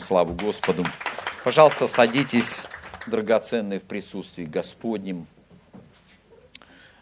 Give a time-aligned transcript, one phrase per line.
[0.00, 0.84] Славу Господу.
[1.44, 2.66] Пожалуйста, садитесь,
[3.06, 5.26] драгоценные, в присутствии Господнем.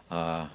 [0.09, 0.49] А,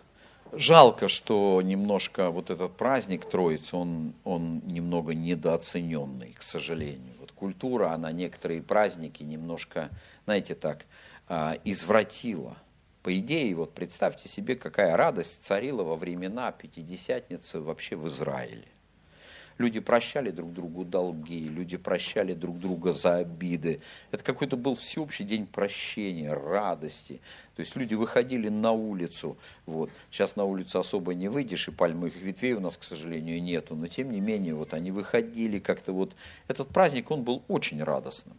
[0.53, 7.15] жалко, что немножко вот этот праздник Троицы, он, он немного недооцененный, к сожалению.
[7.21, 9.91] Вот культура, она некоторые праздники немножко,
[10.25, 10.85] знаете так,
[11.29, 12.57] а, извратила.
[13.03, 18.69] По идее, вот представьте себе, какая радость царила во времена Пятидесятницы вообще в Израиле.
[19.59, 23.81] Люди прощали друг другу долги, люди прощали друг друга за обиды.
[24.13, 27.21] Это какой-то был всеобщий день прощения, радости.
[27.57, 29.37] То есть люди выходили на улицу.
[29.67, 29.91] Вот.
[30.13, 33.75] Сейчас на улицу особо не выйдешь, и пальмовых ветвей у нас, к сожалению, нету.
[33.75, 36.15] Но тем не менее, вот они выходили как-то вот.
[36.47, 38.37] Этот праздник, он был очень радостным.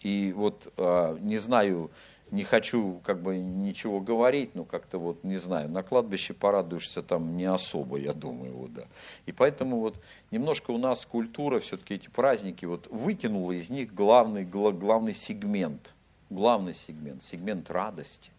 [0.00, 1.90] И вот, а, не знаю,
[2.30, 7.36] не хочу как бы ничего говорить, но как-то вот, не знаю, на кладбище порадуешься там
[7.36, 8.84] не особо, я думаю, вот, да.
[9.26, 14.44] И поэтому вот немножко у нас культура, все-таки эти праздники, вот вытянула из них главный,
[14.44, 15.94] главный сегмент,
[16.30, 18.30] главный сегмент, сегмент радости.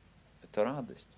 [0.44, 1.09] Это радость.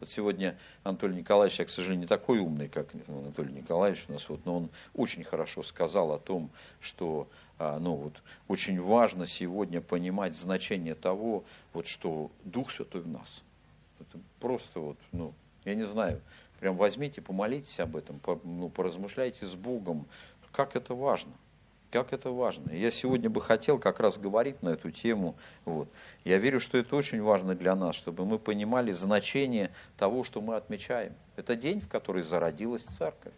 [0.00, 4.28] Вот сегодня Анатолий Николаевич, я, к сожалению, не такой умный, как Анатолий Николаевич у нас,
[4.28, 10.36] вот, но он очень хорошо сказал о том, что ну, вот, очень важно сегодня понимать
[10.36, 13.42] значение того, вот, что Дух Святой в нас.
[14.00, 15.32] Это просто вот, ну,
[15.64, 16.20] я не знаю,
[16.60, 20.06] прям возьмите, помолитесь об этом, по, ну, поразмышляйте с Богом,
[20.54, 21.32] как это важно.
[21.90, 22.72] Как это важно.
[22.72, 25.36] Я сегодня бы хотел как раз говорить на эту тему.
[25.64, 25.88] Вот.
[26.24, 30.56] Я верю, что это очень важно для нас, чтобы мы понимали значение того, что мы
[30.56, 31.12] отмечаем.
[31.36, 33.32] Это день, в который зародилась церковь.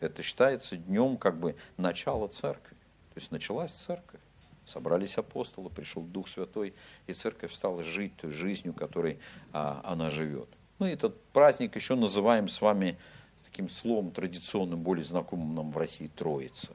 [0.00, 2.76] Это считается днем как бы начала церкви.
[3.12, 4.20] То есть началась церковь,
[4.66, 6.74] собрались апостолы, пришел Дух Святой,
[7.06, 9.18] и церковь стала жить той жизнью, которой
[9.52, 10.48] а, она живет.
[10.78, 12.98] И этот праздник еще называем с вами
[13.44, 16.74] таким словом традиционным, более знакомым нам в России Троица.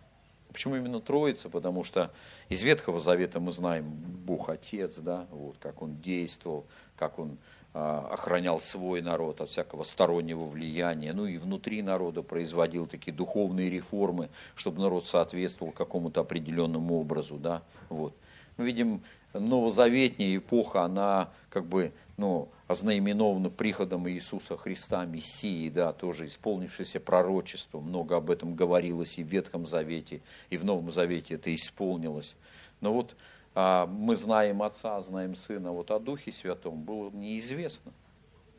[0.56, 1.50] Почему именно Троица?
[1.50, 2.12] Потому что
[2.48, 7.38] из Ветхого Завета мы знаем Бог Отец, да, вот, как Он действовал, как Он
[7.74, 13.70] а, охранял свой народ от всякого стороннего влияния, ну и внутри народа производил такие духовные
[13.70, 17.36] реформы, чтобы народ соответствовал какому-то определенному образу.
[17.36, 17.62] Да?
[17.90, 18.16] Вот.
[18.56, 26.26] Мы видим, новозаветняя эпоха, она как бы ну, ознаменована приходом Иисуса Христа, Мессии, да, тоже
[26.26, 27.80] исполнившееся пророчество.
[27.80, 32.36] Много об этом говорилось и в Ветхом Завете, и в Новом Завете это исполнилось.
[32.82, 33.16] Но вот
[33.56, 37.94] а мы знаем Отца, знаем Сына, вот о Духе Святом было неизвестно.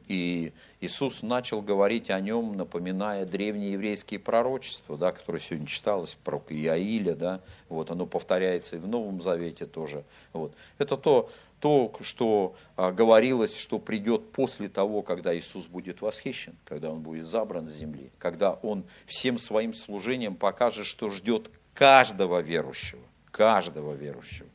[0.09, 6.55] И Иисус начал говорить о нем, напоминая древние еврейские пророчества, да, которые сегодня читалось, пророка
[6.55, 10.05] Иаиля, да, вот, оно повторяется и в Новом Завете тоже.
[10.33, 10.53] Вот.
[10.78, 11.31] Это то,
[11.66, 17.27] то, что а, говорилось, что придет после того, когда Иисус будет восхищен, когда Он будет
[17.27, 24.47] забран с земли, когда Он всем своим служением покажет, что ждет каждого верующего, каждого верующего.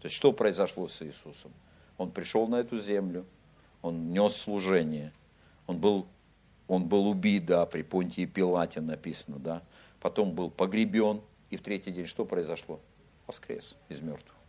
[0.00, 1.50] То есть что произошло с Иисусом?
[1.98, 3.26] Он пришел на эту землю,
[3.82, 5.12] он нес служение,
[5.66, 6.06] он был,
[6.68, 9.62] он был убит, да, при Понтии Пилате написано, да,
[9.98, 11.20] потом был погребен,
[11.50, 12.78] и в третий день что произошло?
[13.26, 14.39] Воскрес из мертвых.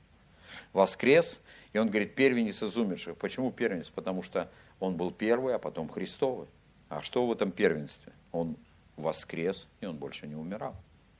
[0.73, 1.39] Воскрес,
[1.73, 3.17] и он говорит, первенец из умерших.
[3.17, 3.89] Почему первенец?
[3.89, 6.47] Потому что он был первый, а потом Христовый.
[6.89, 8.11] А что в этом первенстве?
[8.31, 8.57] Он
[8.97, 10.75] воскрес, и он больше не умирал.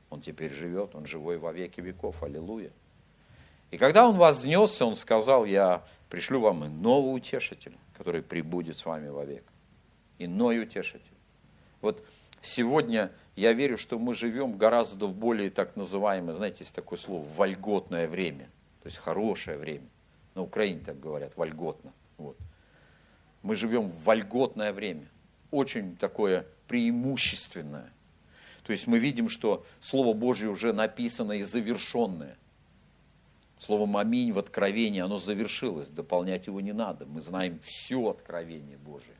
[0.09, 2.21] Он теперь живет, он живой во веки веков.
[2.23, 2.71] Аллилуйя.
[3.71, 9.07] И когда он вознесся, он сказал, я пришлю вам иного утешителя, который прибудет с вами
[9.07, 9.45] вовек.
[10.19, 10.99] Иной утешитель.
[11.79, 12.05] Вот
[12.41, 17.25] сегодня я верю, что мы живем гораздо в более так называемое, знаете, есть такое слово,
[17.25, 18.49] вольготное время.
[18.83, 19.87] То есть хорошее время.
[20.33, 21.93] На Украине так говорят, вольготно.
[22.17, 22.37] Вот.
[23.43, 25.07] Мы живем в вольготное время.
[25.51, 27.91] Очень такое преимущественное.
[28.63, 32.37] То есть мы видим, что Слово Божье уже написано и завершенное.
[33.59, 37.05] Словом «Аминь» в откровении, оно завершилось, дополнять его не надо.
[37.05, 39.15] Мы знаем все откровение Божие,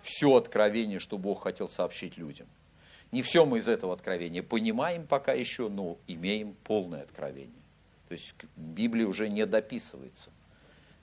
[0.00, 2.46] все откровение, что Бог хотел сообщить людям.
[3.12, 7.63] Не все мы из этого откровения понимаем пока еще, но имеем полное откровение.
[8.14, 10.30] То есть Библия уже не дописывается.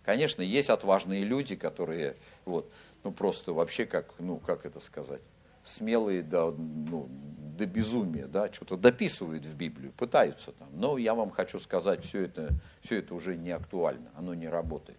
[0.05, 2.15] Конечно, есть отважные люди, которые,
[2.45, 2.71] вот,
[3.03, 5.19] ну просто вообще как, ну как это сказать,
[5.61, 10.69] смелые до, ну, до безумия, да, что-то дописывают в Библию, пытаются там.
[10.71, 14.97] Но я вам хочу сказать, все это, все это уже не актуально, оно не работает.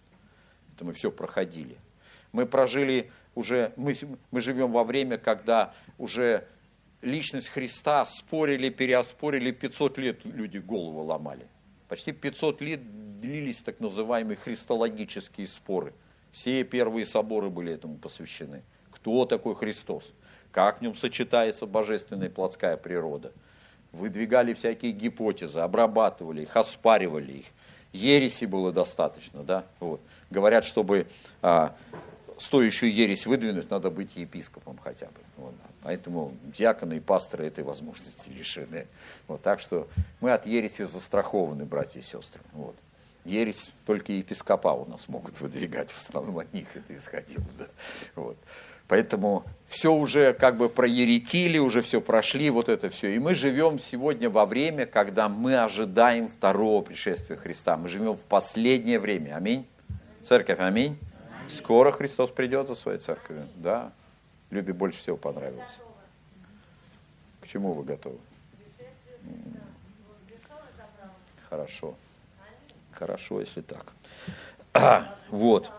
[0.76, 1.79] Это мы все проходили.
[2.32, 3.94] Мы прожили уже, мы,
[4.31, 6.47] мы живем во время, когда уже
[7.00, 11.47] личность Христа спорили, переоспорили, 500 лет люди голову ломали.
[11.93, 15.93] Почти 500 лет длились так называемые христологические споры.
[16.33, 18.62] Все первые соборы были этому посвящены.
[18.91, 20.15] Кто такой Христос?
[20.53, 23.31] как в нем сочетается божественная плотская природа.
[23.93, 27.47] выдвигали всякие гипотезы, обрабатывали их, оспаривали их.
[27.93, 30.00] Ереси было достаточно, да, вот.
[30.31, 31.09] Говорят, чтобы
[31.43, 31.77] а,
[32.43, 35.21] стоящую ересь выдвинуть, надо быть епископом хотя бы.
[35.37, 35.55] Вот.
[35.83, 38.87] Поэтому диаконы и пасторы этой возможности лишены.
[39.29, 39.43] Вот.
[39.43, 39.89] Так что
[40.21, 42.41] мы от ереси застрахованы, братья и сестры.
[42.53, 42.77] Вот.
[43.25, 47.44] Ересь только епископа у нас могут выдвигать, в основном от них это исходило.
[47.56, 47.67] Да.
[48.17, 48.37] Вот.
[48.88, 53.15] Поэтому все уже как бы проеретили, уже все прошли, вот это все.
[53.15, 57.77] И мы живем сегодня во время, когда мы ожидаем второго пришествия Христа.
[57.77, 59.37] Мы живем в последнее время.
[59.37, 59.67] Аминь.
[60.23, 60.99] Церковь, аминь.
[61.52, 63.46] Скоро Христос придет за своей церковью.
[63.56, 63.93] Да.
[64.50, 65.78] Любе больше всего понравилось.
[67.40, 68.19] К чему вы готовы?
[71.49, 71.94] Хорошо.
[72.93, 73.93] Хорошо, если так.
[74.72, 75.70] А, вот.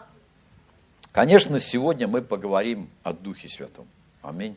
[1.12, 3.88] Конечно, сегодня мы поговорим о Духе Святом.
[4.22, 4.56] Аминь.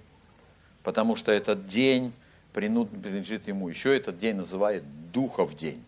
[0.83, 2.13] Потому что этот день
[2.53, 3.69] принадлежит Ему.
[3.69, 5.85] Еще этот день называют Духов день.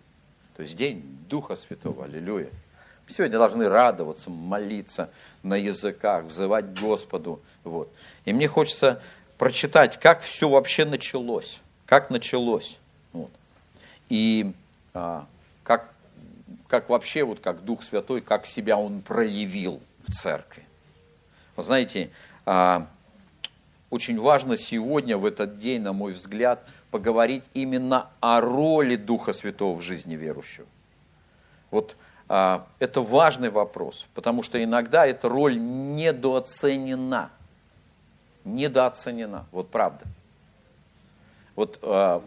[0.57, 2.05] То есть день Духа Святого.
[2.05, 2.51] Аллилуйя.
[3.09, 5.11] Сегодня должны радоваться, молиться
[5.43, 7.41] на языках, взывать Господу.
[7.65, 7.91] Вот.
[8.25, 9.01] И мне хочется
[9.39, 11.61] прочитать, как все вообще началось.
[11.87, 12.79] Как началось.
[13.13, 13.31] Вот.
[14.11, 14.53] И
[14.93, 15.27] а,
[15.63, 15.93] как,
[16.67, 20.65] как вообще, вот как Дух Святой, как себя Он проявил в церкви.
[21.57, 22.11] Вы знаете,
[22.45, 22.87] а,
[23.91, 29.77] очень важно сегодня, в этот день, на мой взгляд, поговорить именно о роли Духа Святого
[29.77, 30.67] в жизни верующего.
[31.71, 31.97] Вот
[32.29, 37.31] это важный вопрос, потому что иногда эта роль недооценена.
[38.45, 40.05] Недооценена, вот правда.
[41.57, 42.23] Вот а,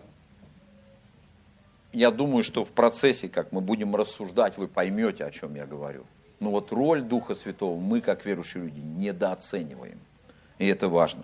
[1.93, 6.05] я думаю, что в процессе, как мы будем рассуждать, вы поймете, о чем я говорю.
[6.39, 9.99] Но вот роль Духа Святого мы, как верующие люди, недооцениваем.
[10.57, 11.23] И это важно.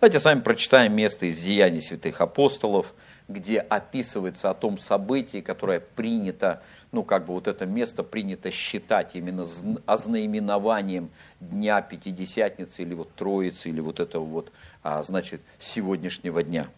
[0.00, 2.92] Давайте с вами прочитаем место из Деяний святых апостолов,
[3.28, 6.62] где описывается о том событии, которое принято,
[6.94, 9.44] ну как бы вот это место принято считать именно
[9.84, 11.10] ознаменованием
[11.40, 14.52] Дня Пятидесятницы или вот Троицы, или вот этого вот,
[14.82, 16.68] а, значит, сегодняшнего дня.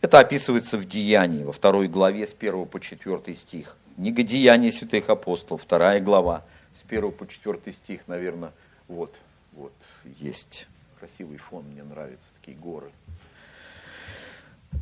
[0.00, 3.76] Это описывается в Деянии, во второй главе с 1 по 4 стих.
[3.96, 8.52] Книга Деяний святых апостолов, вторая глава, с 1 по 4 стих, наверное,
[8.88, 9.14] вот,
[9.52, 9.72] вот,
[10.20, 10.68] есть
[11.00, 12.90] красивый фон, мне нравятся такие горы.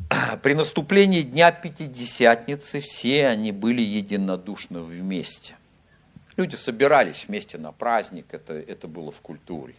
[0.42, 5.54] При наступлении Дня Пятидесятницы все они были единодушны вместе.
[6.36, 9.74] Люди собирались вместе на праздник, это, это было в культуре.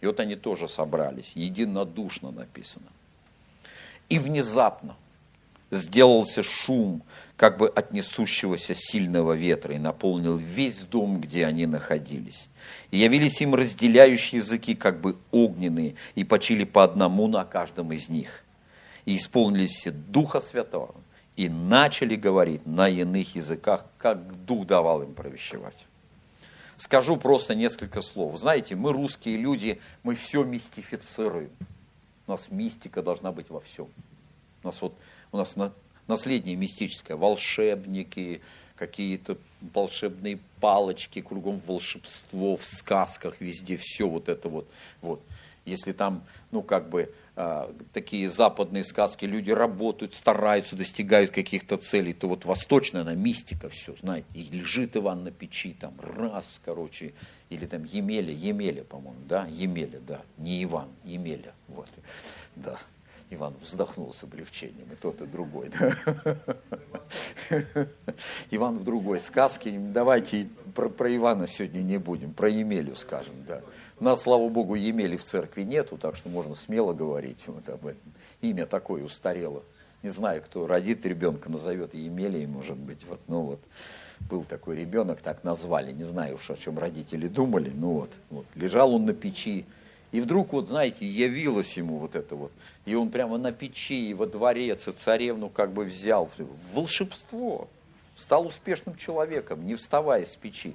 [0.00, 2.86] И вот они тоже собрались, единодушно написано.
[4.08, 4.96] И внезапно
[5.70, 7.02] сделался шум,
[7.36, 12.48] как бы от несущегося сильного ветра, и наполнил весь дом, где они находились.
[12.90, 18.08] И явились им разделяющие языки, как бы огненные, и почили по одному на каждом из
[18.08, 18.44] них.
[19.06, 20.94] И исполнились Духа Святого,
[21.36, 25.86] и начали говорить на иных языках, как Дух давал им провещевать.
[26.76, 28.38] Скажу просто несколько слов.
[28.38, 31.50] Знаете, мы русские люди, мы все мистифицируем.
[32.26, 33.88] У нас мистика должна быть во всем.
[34.62, 34.92] У нас вот
[35.32, 35.56] у нас
[36.06, 38.40] наследие мистическое, волшебники,
[38.76, 39.38] какие-то
[39.74, 44.68] волшебные палочки, кругом волшебство, в сказках везде, все вот это вот.
[45.02, 45.20] вот.
[45.66, 52.12] Если там, ну, как бы, э, такие западные сказки, люди работают, стараются, достигают каких-то целей,
[52.12, 57.12] то вот восточная, она мистика, все, знаете, и лежит Иван на печи, там, раз, короче,
[57.50, 61.88] или там Емеля, Емеля, по-моему, да, Емеля, да, не Иван, Емеля, вот,
[62.54, 62.78] да.
[63.30, 65.70] Иван вздохнул с облегчением, и тот, и другой.
[68.50, 69.76] Иван в другой сказке.
[69.76, 73.34] Давайте про, про Ивана сегодня не будем, про Емелю скажем.
[73.46, 73.62] Да.
[73.98, 77.86] У нас, слава богу, Емели в церкви нету, так что можно смело говорить вот об
[77.86, 78.12] этом.
[78.42, 79.64] Имя такое устарело.
[80.04, 83.04] Не знаю, кто родит ребенка, назовет Емелей, может быть.
[83.08, 83.60] Вот, ну вот,
[84.20, 85.90] был такой ребенок, так назвали.
[85.90, 87.72] Не знаю уж, о чем родители думали.
[87.74, 88.46] Ну вот, вот.
[88.54, 89.66] Лежал он на печи,
[90.16, 92.50] и вдруг, вот знаете, явилось ему вот это вот.
[92.86, 96.30] И он прямо на печи, во дворец, и царевну как бы взял.
[96.72, 97.68] Волшебство.
[98.14, 100.74] Стал успешным человеком, не вставая с печи.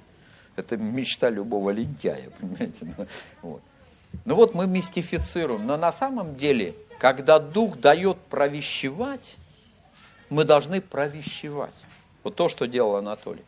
[0.54, 2.86] Это мечта любого лентяя, понимаете.
[3.42, 3.62] Вот.
[4.24, 5.66] Ну вот мы мистифицируем.
[5.66, 9.34] Но на самом деле, когда Дух дает провещевать,
[10.30, 11.74] мы должны провещевать.
[12.22, 13.42] Вот то, что делал Анатолий.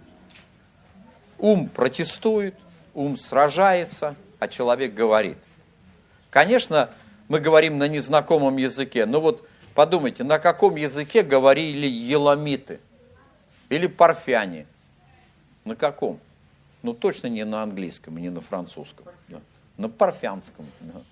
[1.39, 2.57] Ум протестует,
[2.95, 5.39] ум сражается, а человек говорит–
[6.35, 6.91] Конечно,
[7.29, 12.81] мы говорим на незнакомом языке, но вот подумайте, на каком языке говорили еламиты
[13.69, 14.67] или парфяне?
[15.65, 16.19] На каком?
[16.83, 19.07] Ну, точно не на английском, не на французском.
[19.29, 19.41] Да.
[19.77, 20.67] На парфянском.
[20.81, 21.03] Да.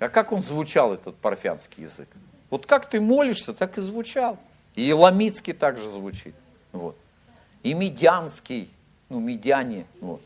[0.00, 2.08] А как он звучал, этот парфянский язык?
[2.50, 4.40] Вот как ты молишься, так и звучал.
[4.74, 6.34] И Еламитский также звучит.
[6.72, 6.96] Вот.
[7.62, 8.72] И Медянский,
[9.08, 9.86] ну, медяне.
[10.00, 10.20] Вот.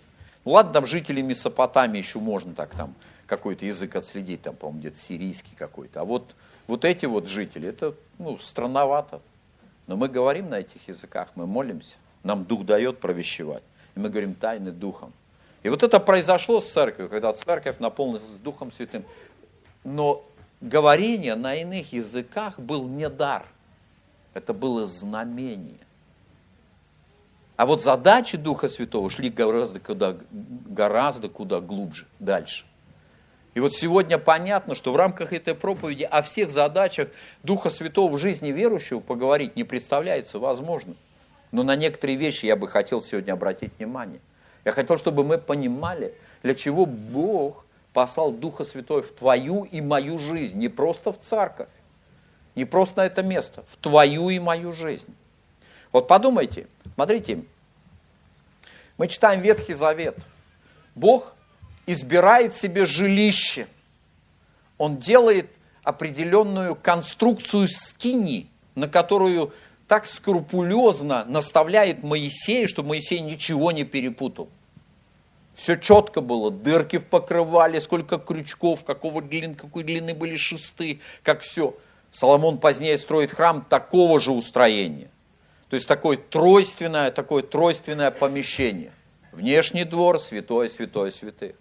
[0.46, 2.94] Ну, ладно, там жители Месопотамии еще можно так там
[3.26, 6.00] какой-то язык отследить, там, по-моему, где-то сирийский какой-то.
[6.00, 6.34] А вот,
[6.66, 9.20] вот эти вот жители, это, ну, странновато.
[9.86, 13.62] Но мы говорим на этих языках, мы молимся, нам Дух дает провещевать.
[13.94, 15.12] И мы говорим тайны Духом.
[15.62, 19.04] И вот это произошло с церковью, когда церковь наполнилась Духом Святым.
[19.84, 20.24] Но
[20.60, 23.46] говорение на иных языках был не дар,
[24.34, 25.78] это было знамение.
[27.56, 32.66] А вот задачи Духа Святого шли гораздо куда, гораздо куда глубже, дальше.
[33.56, 37.08] И вот сегодня понятно, что в рамках этой проповеди о всех задачах
[37.42, 40.94] Духа Святого в жизни верующего поговорить не представляется возможным.
[41.52, 44.20] Но на некоторые вещи я бы хотел сегодня обратить внимание.
[44.66, 50.18] Я хотел, чтобы мы понимали, для чего Бог послал Духа Святого в твою и мою
[50.18, 51.70] жизнь, не просто в церковь,
[52.56, 55.16] не просто на это место, в твою и мою жизнь.
[55.92, 57.42] Вот подумайте, смотрите,
[58.98, 60.18] мы читаем Ветхий Завет.
[60.94, 61.32] Бог
[61.86, 63.66] избирает себе жилище.
[64.78, 65.50] Он делает
[65.82, 69.52] определенную конструкцию скини, на которую
[69.86, 74.48] так скрупулезно наставляет Моисея, чтобы Моисей ничего не перепутал.
[75.54, 81.40] Все четко было, дырки в покрывале, сколько крючков, какого длины, какой длины были шесты, как
[81.40, 81.74] все.
[82.12, 85.08] Соломон позднее строит храм такого же устроения.
[85.70, 88.92] То есть такое тройственное, такое тройственное помещение.
[89.32, 91.56] Внешний двор, святое, святое, святых.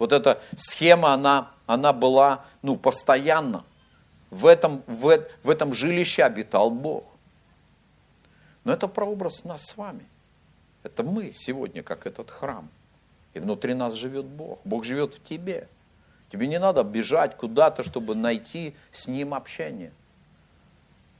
[0.00, 3.64] Вот эта схема, она, она была ну, постоянно.
[4.30, 7.04] В этом, в, в этом жилище обитал Бог.
[8.64, 10.06] Но это прообраз нас с вами.
[10.82, 12.68] Это мы сегодня, как этот храм.
[13.34, 14.60] И внутри нас живет Бог.
[14.64, 15.68] Бог живет в тебе.
[16.32, 19.92] Тебе не надо бежать куда-то, чтобы найти с Ним общение.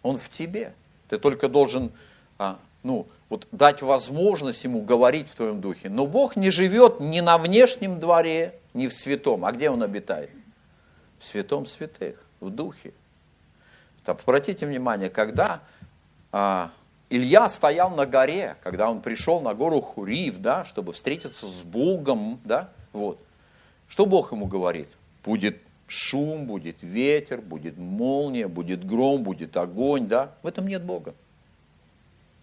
[0.03, 0.73] Он в тебе.
[1.09, 1.93] Ты только должен
[2.39, 5.91] а, ну, вот дать возможность Ему говорить в твоем духе.
[5.91, 9.45] Но Бог не живет ни на внешнем дворе, ни в святом.
[9.45, 10.31] А где Он обитает?
[11.19, 12.93] В святом святых, в духе.
[14.05, 15.61] Так, обратите внимание, когда
[16.33, 16.71] а,
[17.11, 22.41] Илья стоял на горе, когда он пришел на гору Хурив, да, чтобы встретиться с Богом,
[22.45, 23.19] да, вот.
[23.89, 24.89] Что Бог ему говорит?
[25.25, 25.59] Будет
[25.89, 30.33] шум, будет ветер, будет молния, будет гром, будет огонь, да?
[30.43, 31.15] В этом нет Бога.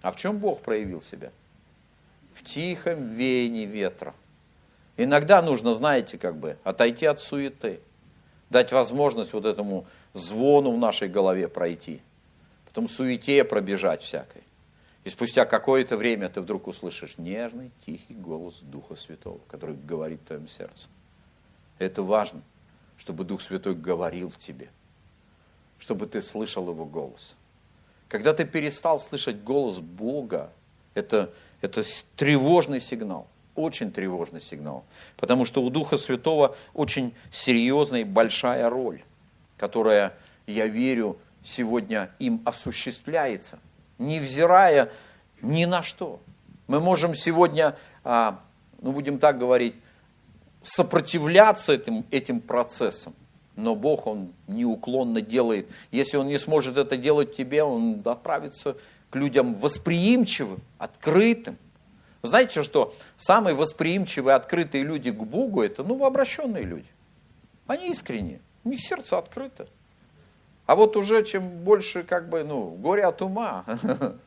[0.01, 1.31] А в чем Бог проявил себя?
[2.33, 4.13] В тихом веянии ветра.
[4.97, 7.79] Иногда нужно, знаете, как бы отойти от суеты,
[8.49, 12.01] дать возможность вот этому звону в нашей голове пройти,
[12.65, 14.41] потом суете пробежать всякой.
[15.03, 20.25] И спустя какое-то время ты вдруг услышишь нежный, тихий голос Духа Святого, который говорит в
[20.25, 20.87] твоем сердце.
[21.77, 22.41] Это важно,
[22.97, 24.69] чтобы Дух Святой говорил в тебе,
[25.77, 27.35] чтобы ты слышал Его голос.
[28.09, 30.51] Когда ты перестал слышать голос Бога,
[30.93, 31.83] это, это
[32.15, 33.27] тревожный сигнал,
[33.57, 34.85] очень тревожный сигнал,
[35.17, 39.03] потому что у Духа Святого очень серьезная и большая роль,
[39.57, 40.13] которая,
[40.45, 43.59] я верю, сегодня им осуществляется
[43.97, 44.91] невзирая
[45.41, 46.19] ни на что.
[46.67, 48.39] Мы можем сегодня, а,
[48.81, 49.75] ну будем так говорить,
[50.61, 53.13] сопротивляться этим, этим процессам,
[53.55, 55.69] но Бог, Он неуклонно делает.
[55.91, 58.77] Если Он не сможет это делать тебе, Он отправится
[59.09, 61.57] к людям восприимчивым, открытым.
[62.23, 66.89] Знаете, что самые восприимчивые, открытые люди к Богу, это ну, обращенные люди.
[67.67, 69.67] Они искренние, у них сердце открыто.
[70.65, 73.63] А вот уже чем больше, как бы, ну, горе от ума,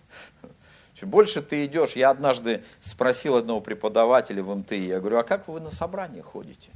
[0.94, 1.92] чем больше ты идешь.
[1.92, 6.70] Я однажды спросил одного преподавателя в МТИ, я говорю, а как вы на собрание ходите?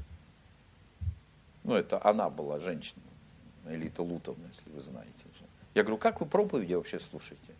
[1.62, 3.02] Ну, это она была, женщина,
[3.66, 5.10] Элита Лутовна, если вы знаете.
[5.74, 7.52] Я говорю, как вы проповеди вообще слушаете?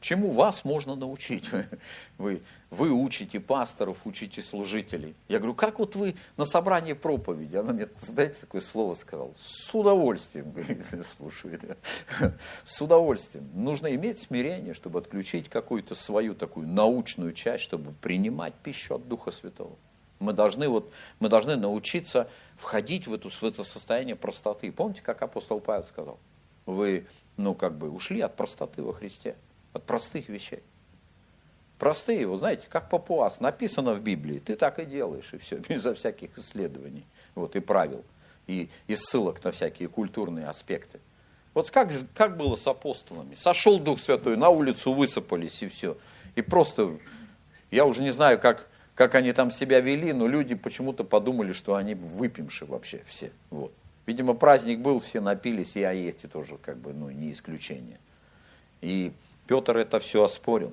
[0.00, 1.48] Чему вас можно научить?
[2.18, 5.14] Вы, вы учите пасторов, учите служителей.
[5.28, 7.56] Я говорю, как вот вы на собрании проповеди?
[7.56, 9.32] Она мне, знаете, такое слово сказала.
[9.38, 11.58] С удовольствием, говорит, слушаю.
[12.64, 13.48] С удовольствием.
[13.54, 19.30] Нужно иметь смирение, чтобы отключить какую-то свою такую научную часть, чтобы принимать пищу от Духа
[19.30, 19.76] Святого.
[20.18, 24.72] Мы должны, вот, мы должны научиться входить в, эту, в это состояние простоты.
[24.72, 26.18] Помните, как апостол Павел сказал?
[26.64, 29.36] Вы, ну, как бы ушли от простоты во Христе
[29.76, 30.62] от простых вещей.
[31.78, 35.94] Простые, вот знаете, как папуас, написано в Библии, ты так и делаешь, и все, безо
[35.94, 37.04] всяких исследований,
[37.34, 38.04] вот, и правил,
[38.46, 41.00] и, и ссылок на всякие культурные аспекты.
[41.54, 43.34] Вот как, как было с апостолами?
[43.34, 45.96] Сошел Дух Святой, на улицу высыпались, и все.
[46.34, 46.98] И просто,
[47.70, 51.74] я уже не знаю, как, как они там себя вели, но люди почему-то подумали, что
[51.74, 53.32] они выпивши вообще все.
[53.48, 53.72] Вот.
[54.04, 57.98] Видимо, праздник был, все напились, и эти тоже, как бы, ну, не исключение.
[58.82, 59.12] И
[59.46, 60.72] Петр это все оспорил.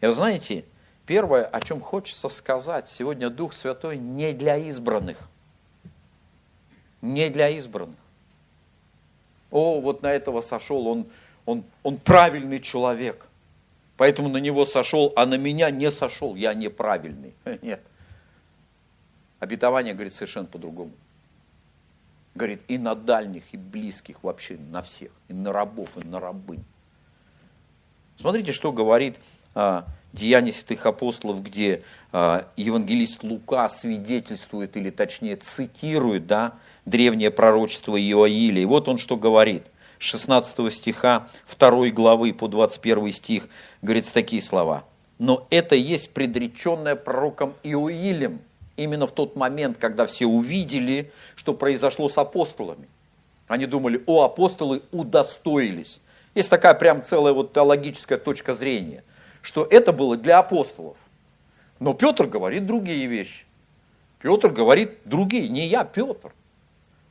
[0.00, 0.64] И вы знаете,
[1.06, 5.18] первое, о чем хочется сказать, сегодня Дух Святой не для избранных.
[7.00, 7.96] Не для избранных.
[9.50, 11.06] О, вот на этого сошел, он,
[11.46, 13.26] он, он правильный человек.
[13.96, 17.34] Поэтому на него сошел, а на меня не сошел, я неправильный.
[17.62, 17.82] Нет.
[19.38, 20.92] Обетование говорит совершенно по-другому.
[22.34, 26.64] Говорит, и на дальних, и близких, вообще на всех, и на рабов, и на рабынь.
[28.22, 29.16] Смотрите, что говорит
[29.52, 36.54] а, Деяния святых апостолов, где а, евангелист Лука свидетельствует, или точнее цитирует, да,
[36.86, 38.62] древнее пророчество Иоиля.
[38.62, 39.64] И вот он что говорит.
[39.98, 43.48] 16 стиха 2 главы по 21 стих
[43.82, 44.84] говорится такие слова.
[45.18, 48.38] «Но это есть предреченное пророком Иоилем,
[48.76, 52.86] именно в тот момент, когда все увидели, что произошло с апостолами.
[53.48, 56.00] Они думали, о, апостолы удостоились.
[56.34, 59.04] Есть такая прям целая вот теологическая точка зрения,
[59.42, 60.96] что это было для апостолов.
[61.78, 63.44] Но Петр говорит другие вещи.
[64.20, 66.32] Петр говорит другие, не я, Петр.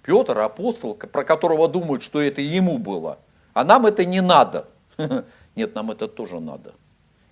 [0.04, 3.20] Петр апостол, про которого думают, что это ему было.
[3.54, 4.68] А нам это не надо.
[5.56, 6.74] Нет, нам это тоже надо.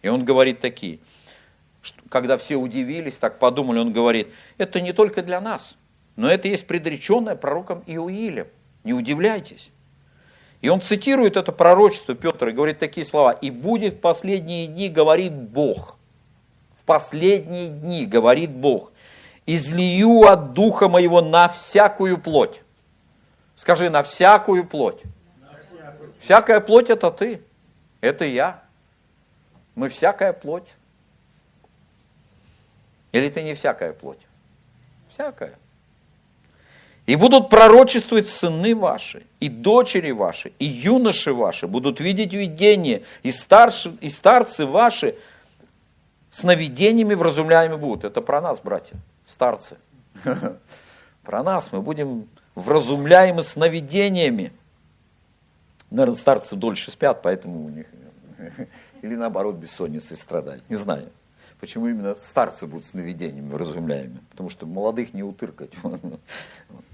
[0.02, 1.00] И он говорит такие–
[2.10, 5.76] когда все удивились, так подумали, он говорит, это не только для нас,
[6.16, 8.48] но это есть предреченное пророком Иуилем.
[8.84, 9.70] Не удивляйтесь.
[10.62, 13.32] И он цитирует это пророчество Петр и говорит такие слова.
[13.32, 15.98] «И будет в последние дни, говорит Бог».
[16.74, 18.92] В последние дни, говорит Бог,
[19.46, 22.62] «излию от Духа моего на всякую плоть».
[23.56, 25.04] Скажи, на всякую плоть.
[25.42, 26.14] На всякую.
[26.20, 27.42] Всякая плоть– это ты,
[28.00, 28.64] это я.
[29.76, 30.76] Мы всякая плоть.
[33.12, 34.28] Или ты не всякая плоть?
[35.10, 35.58] Всякая.
[37.10, 43.32] И будут пророчествовать сыны ваши, и дочери ваши, и юноши ваши, будут видеть видение, и,
[43.32, 45.16] старши, и старцы ваши
[46.30, 48.04] сновидениями вразумляемы будут.
[48.04, 49.78] Это про нас, братья, старцы.
[51.24, 54.52] Про нас мы будем вразумляемы сновидениями.
[55.90, 57.88] Наверное, старцы дольше спят, поэтому у них...
[59.02, 60.70] Или наоборот, бессонницы страдают.
[60.70, 61.10] Не знаю.
[61.60, 64.20] Почему именно старцы будут сновидениями вразумляемыми?
[64.30, 65.72] Потому что молодых не утыркать.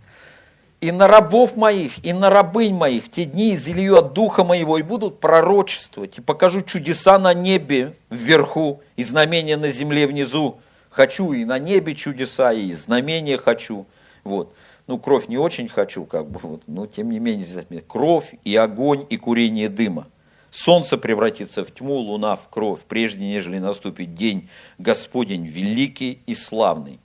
[0.85, 4.83] И на рабов моих, и на рабынь моих те дни изелью от духа моего, и
[4.83, 10.59] будут пророчествовать, и покажу чудеса на небе вверху, и знамения на земле внизу.
[10.91, 13.87] Хочу и на небе чудеса, и знамения хочу.
[14.23, 14.53] Вот.
[14.85, 19.07] Ну, кровь не очень хочу, как бы, вот, но тем не менее, кровь и огонь
[19.09, 20.05] и курение дыма.
[20.51, 26.99] Солнце превратится в тьму, луна в кровь, прежде нежели наступит день Господень великий и славный.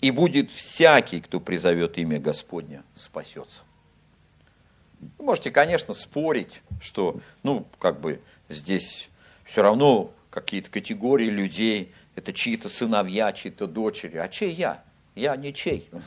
[0.00, 3.62] И будет всякий, кто призовет имя Господня, спасется.
[5.18, 9.08] Вы можете, конечно, спорить, что, ну, как бы здесь
[9.44, 14.16] все равно какие-то категории людей, это чьи-то сыновья, чьи-то дочери.
[14.18, 14.82] А чей я?
[15.14, 15.88] Я не чей.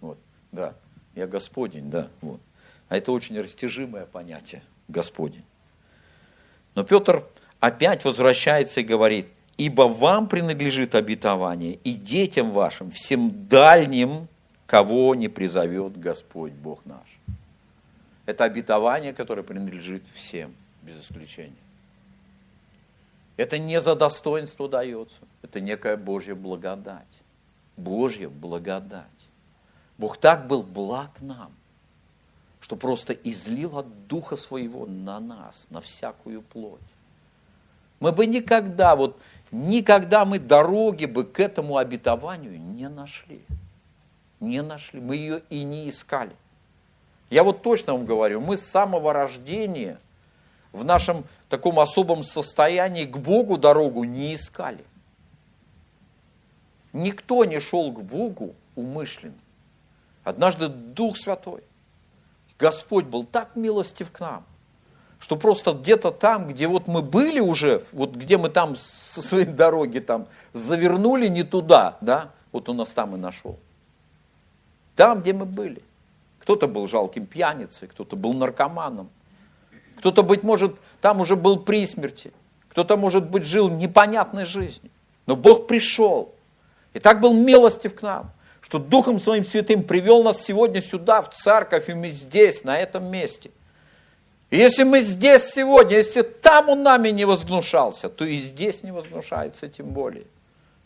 [0.00, 0.18] Вот,
[0.50, 0.74] да,
[1.14, 2.40] я Господень, да, вот.
[2.88, 5.44] А это очень растяжимое понятие, Господень.
[6.74, 7.26] Но Петр
[7.60, 14.28] опять возвращается и говорит, ибо вам принадлежит обетование и детям вашим, всем дальним,
[14.66, 17.20] кого не призовет Господь Бог наш.
[18.26, 21.52] Это обетование, которое принадлежит всем, без исключения.
[23.36, 27.06] Это не за достоинство дается, это некая Божья благодать.
[27.76, 29.06] Божья благодать.
[29.98, 31.52] Бог так был благ нам,
[32.60, 36.80] что просто излил от Духа Своего на нас, на всякую плоть.
[37.98, 43.42] Мы бы никогда, вот никогда мы дороги бы к этому обетованию не нашли.
[44.40, 45.00] Не нашли.
[45.00, 46.34] Мы ее и не искали.
[47.28, 49.98] Я вот точно вам говорю, мы с самого рождения
[50.72, 54.84] в нашем таком особом состоянии к Богу дорогу не искали.
[56.92, 59.38] Никто не шел к Богу умышленно.
[60.24, 61.62] Однажды Дух Святой
[62.60, 64.44] Господь был так милостив к нам,
[65.20, 69.44] что просто где-то там, где вот мы были уже, вот где мы там со своей
[69.46, 73.58] дороги там завернули не туда, да, вот он нас там и нашел.
[74.96, 75.82] Там, где мы были.
[76.40, 79.08] Кто-то был жалким пьяницей, кто-то был наркоманом,
[79.98, 82.32] кто-то, быть может, там уже был при смерти,
[82.68, 84.90] кто-то, может быть, жил непонятной жизнью.
[85.26, 86.34] Но Бог пришел
[86.92, 91.30] и так был милостив к нам– что Духом Своим Святым привел нас сегодня сюда, в
[91.30, 93.50] церковь, и мы здесь, на этом месте.
[94.50, 98.90] И если мы здесь сегодня, если там он нами не возгнушался, то и здесь не
[98.90, 100.24] возгнушается тем более.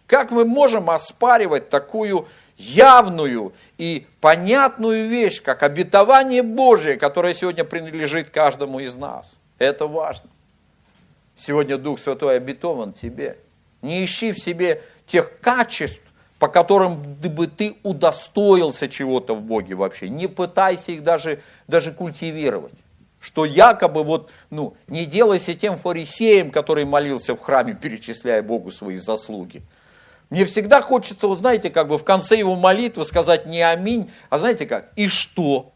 [0.07, 8.29] Как мы можем оспаривать такую явную и понятную вещь, как обетование Божие, которое сегодня принадлежит
[8.29, 9.39] каждому из нас?
[9.59, 10.29] Это важно.
[11.35, 13.39] Сегодня Дух Святой обетован тебе.
[13.81, 16.03] Не ищи в себе тех качеств,
[16.39, 20.11] по которым бы ты удостоился чего-то в Боге вообще.
[20.11, 22.75] Не пытайся их даже, даже культивировать.
[23.25, 28.97] Что якобы вот, ну, не делайся тем фарисеем, который молился в храме, перечисляя Богу свои
[28.97, 29.63] заслуги.
[30.29, 34.39] Мне всегда хочется, вот знаете, как бы в конце его молитвы сказать не аминь, а
[34.39, 35.73] знаете как, и что?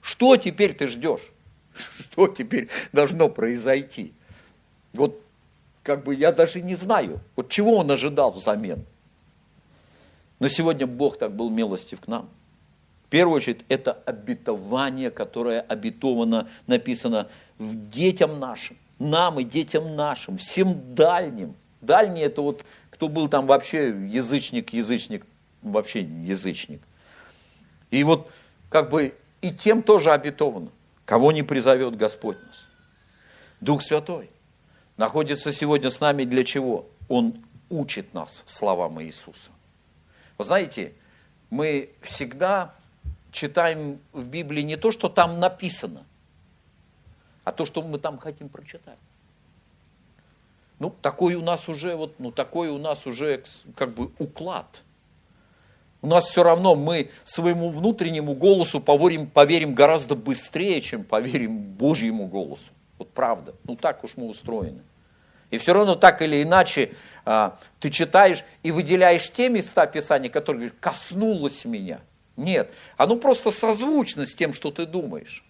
[0.00, 1.30] Что теперь ты ждешь?
[2.10, 4.12] Что теперь должно произойти?
[4.92, 5.20] Вот
[5.84, 8.84] как бы я даже не знаю, вот чего он ожидал взамен.
[10.40, 12.28] Но сегодня Бог так был милостив к нам.
[13.08, 20.36] В первую очередь, это обетование, которое обетовано, написано в детям нашим, нам и детям нашим,
[20.36, 21.54] всем дальним.
[21.80, 25.24] Дальний это вот, кто был там вообще язычник, язычник,
[25.62, 26.82] вообще язычник.
[27.90, 28.30] И вот
[28.68, 30.68] как бы и тем тоже обетовано,
[31.06, 32.66] кого не призовет Господь нас.
[33.62, 34.28] Дух Святой
[34.98, 36.86] находится сегодня с нами для чего?
[37.08, 39.50] Он учит нас словам Иисуса.
[40.36, 40.92] Вы знаете,
[41.48, 42.74] мы всегда
[43.32, 46.04] читаем в Библии не то, что там написано,
[47.44, 48.98] а то, что мы там хотим прочитать.
[50.78, 53.42] Ну, такой у нас уже, вот, ну, такой у нас уже
[53.74, 54.82] как бы уклад.
[56.00, 62.26] У нас все равно мы своему внутреннему голосу поверим, поверим гораздо быстрее, чем поверим Божьему
[62.26, 62.70] голосу.
[62.98, 63.54] Вот правда.
[63.64, 64.82] Ну, так уж мы устроены.
[65.50, 70.70] И все равно так или иначе а, ты читаешь и выделяешь те места Писания, которые
[70.70, 72.00] коснулось меня.
[72.38, 75.44] Нет, оно просто созвучно с тем, что ты думаешь.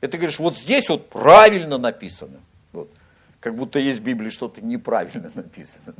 [0.00, 2.40] И ты говоришь, вот здесь вот правильно написано.
[2.72, 2.88] Вот.
[3.40, 5.94] Как будто есть в Библии что-то неправильно написано.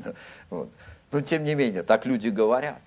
[0.49, 0.71] Вот.
[1.13, 2.81] Но тем не менее, так люди говорят.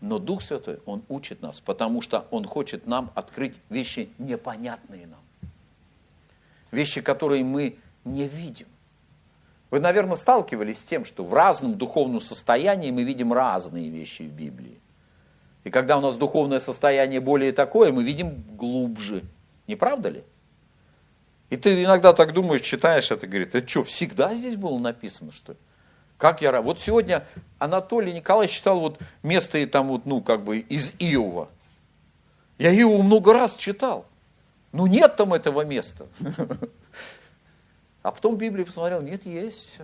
[0.00, 5.20] Но Дух Святой, Он учит нас, потому что Он хочет нам открыть вещи непонятные нам.
[6.70, 8.66] Вещи, которые мы не видим.
[9.70, 14.32] Вы, наверное, сталкивались с тем, что в разном духовном состоянии мы видим разные вещи в
[14.32, 14.80] Библии.
[15.68, 19.22] И когда у нас духовное состояние более такое, мы видим глубже.
[19.66, 20.24] Не правда ли?
[21.50, 25.52] И ты иногда так думаешь, читаешь это, говорит, это что, всегда здесь было написано, что
[25.52, 25.58] ли?
[26.16, 26.62] Как я.
[26.62, 27.26] Вот сегодня
[27.58, 31.50] Анатолий Николаевич читал вот место и там вот, ну, как бы из Иова.
[32.56, 34.06] Я Иова много раз читал.
[34.72, 36.06] Ну, нет там этого места.
[38.02, 39.76] А потом в Библии посмотрел, нет, есть.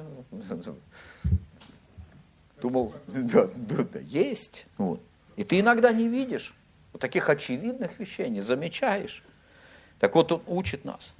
[2.62, 4.64] Думал, да, да, да есть.
[4.79, 5.03] Вот.
[5.37, 6.55] И ты иногда не видишь
[6.92, 9.23] вот таких очевидных вещей, не замечаешь.
[9.99, 11.14] Так вот, он учит нас.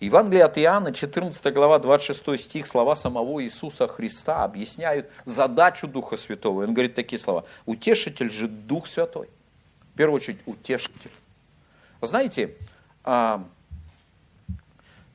[0.00, 6.64] Евангелие от Иоанна, 14 глава, 26 стих, слова самого Иисуса Христа объясняют задачу Духа Святого.
[6.64, 7.44] Он говорит такие слова.
[7.66, 9.28] Утешитель же Дух Святой.
[9.92, 11.10] В первую очередь, утешитель.
[12.00, 12.54] Знаете,
[13.04, 13.44] а,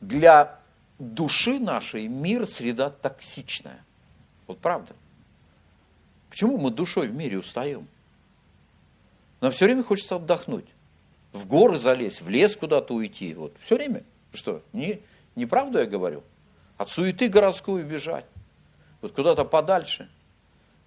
[0.02, 0.60] для
[1.00, 3.84] души нашей мир– среда токсичная.
[4.46, 4.94] Вот правда.
[6.30, 7.88] Почему мы душой в мире устаем?
[9.46, 10.66] Нам все время хочется отдохнуть.
[11.32, 13.36] В горы залезть, в лес куда-то уйти.
[13.36, 14.04] Вот все время.
[14.34, 15.02] Что, не,
[15.36, 16.24] не правду я говорю?
[16.78, 18.26] От суеты городской убежать.
[19.02, 20.10] Вот куда-то подальше.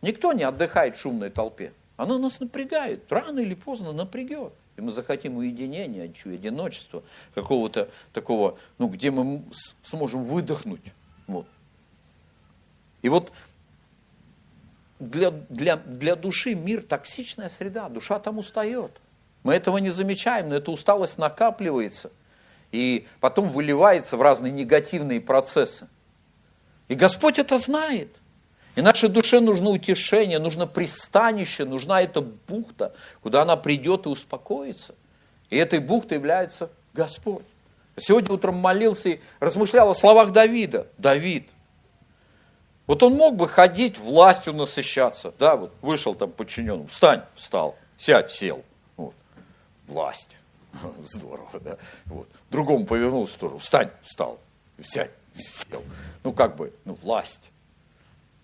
[0.02, 1.72] Никто не отдыхает в шумной толпе.
[1.96, 3.04] Она нас напрягает.
[3.12, 4.52] Рано или поздно напрягет.
[4.76, 7.04] И мы захотим уединения, одиночества,
[7.36, 9.44] какого-то такого, ну, где мы
[9.84, 10.92] сможем выдохнуть.
[11.28, 11.46] Вот.
[13.02, 13.30] И вот
[14.98, 18.92] для, для, для души мир токсичная среда, душа там устает.
[19.42, 22.10] Мы этого не замечаем, но эта усталость накапливается
[22.72, 25.88] и потом выливается в разные негативные процессы.
[26.88, 28.10] И Господь это знает–
[28.78, 34.94] и нашей душе нужно утешение, нужно пристанище, нужна эта бухта, куда она придет и успокоится.
[35.50, 37.42] И этой бухтой является Господь.
[37.96, 40.86] Сегодня утром молился и размышлял о словах Давида.
[40.96, 41.48] Давид.
[42.88, 45.32] Вот он мог бы ходить, властью насыщаться.
[45.38, 46.88] Да, вот вышел там подчиненным.
[46.88, 47.76] Встань, встал.
[47.96, 48.64] Сядь, сел.
[48.96, 49.14] Вот.
[49.86, 50.36] Власть.
[51.04, 51.76] Здорово, да.
[52.06, 52.28] Вот.
[52.50, 53.58] Другому повернулся в сторону.
[53.58, 54.40] Встань, встал.
[54.82, 55.84] Сядь, сел.
[56.24, 57.52] Ну, как бы, ну, власть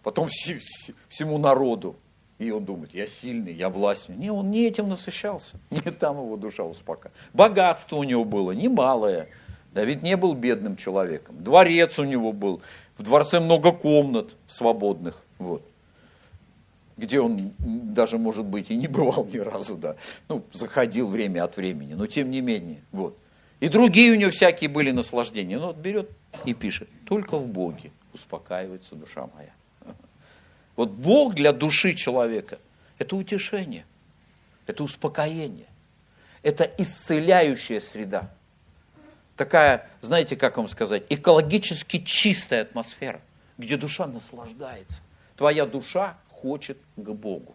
[0.04, 1.96] потом всему народу.
[2.38, 4.16] И он думает, я сильный, я властный.
[4.16, 5.56] Не, он не этим насыщался.
[5.70, 7.16] Не там его душа успокаивала.
[7.32, 9.28] Богатство у него было немалое.
[9.72, 11.42] Давид не был бедным человеком.
[11.42, 12.60] Дворец у него был.
[12.96, 15.22] В дворце много комнат свободных.
[15.38, 15.62] Вот.
[16.96, 19.96] Где он даже, может быть, и не бывал ни разу, да.
[20.28, 22.82] Ну, заходил время от времени, но тем не менее.
[22.92, 23.18] Вот.
[23.60, 25.58] И другие у него всякие были наслаждения.
[25.58, 26.10] Но вот берет
[26.44, 29.52] и пишет, только в Боге успокаивается душа моя.
[30.76, 32.58] Вот Бог для души человека–
[32.98, 33.84] это утешение,
[34.66, 35.68] это успокоение,
[36.42, 38.34] это исцеляющая среда.
[39.36, 43.20] Такая, знаете, как вам сказать, экологически чистая атмосфера,
[43.58, 45.02] где душа наслаждается.
[45.36, 47.54] Твоя душа хочет к Богу.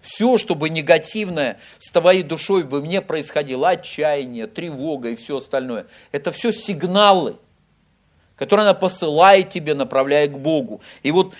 [0.00, 6.30] Все, чтобы негативное с твоей душой бы мне происходило, отчаяние, тревога и все остальное, это
[6.30, 7.36] все сигналы,
[8.36, 10.80] которые она посылает тебе, направляя к Богу.
[11.02, 11.34] И вот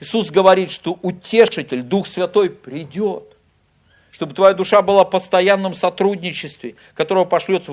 [0.00, 3.31] Иисус говорит, что утешитель, Дух Святой придет,
[4.22, 7.68] чтобы твоя душа была в постоянном сотрудничестве, которого пошлет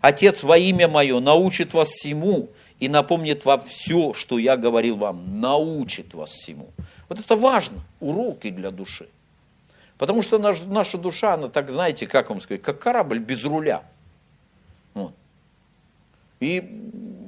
[0.00, 2.48] Отец во имя Мое, научит вас всему
[2.80, 6.70] и напомнит вам все, что я говорил вам, научит вас всему.
[7.08, 9.08] Вот это важно, уроки для души.
[9.96, 13.84] Потому что наш, наша душа, она так, знаете, как вам сказать, как корабль без руля.
[14.94, 15.14] Вот.
[16.40, 16.68] И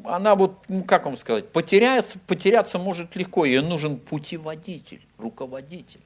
[0.05, 6.01] она вот, ну, как вам сказать, потеряться, потеряться может легко, ей нужен путеводитель, руководитель.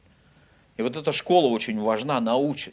[0.78, 2.72] И вот эта школа очень важна, научит.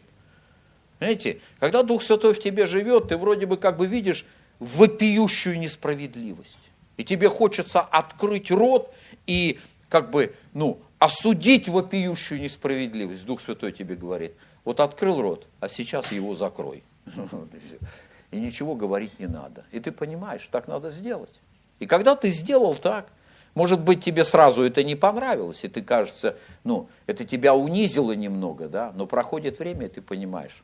[0.99, 4.25] Знаете, когда Дух Святой в тебе живет, ты вроде бы как бы видишь
[4.59, 6.69] вопиющую несправедливость.
[6.95, 8.93] И тебе хочется открыть рот
[9.27, 13.25] и как бы, ну, осудить вопиющую несправедливость.
[13.25, 16.83] Дух Святой тебе говорит, вот открыл рот, а сейчас его закрой.
[18.31, 19.65] И ничего говорить не надо.
[19.71, 21.33] И ты понимаешь, так надо сделать.
[21.79, 23.09] И когда ты сделал так,
[23.55, 28.67] может быть, тебе сразу это не понравилось, и ты, кажется, ну, это тебя унизило немного,
[28.67, 30.61] да, но проходит время, и ты понимаешь,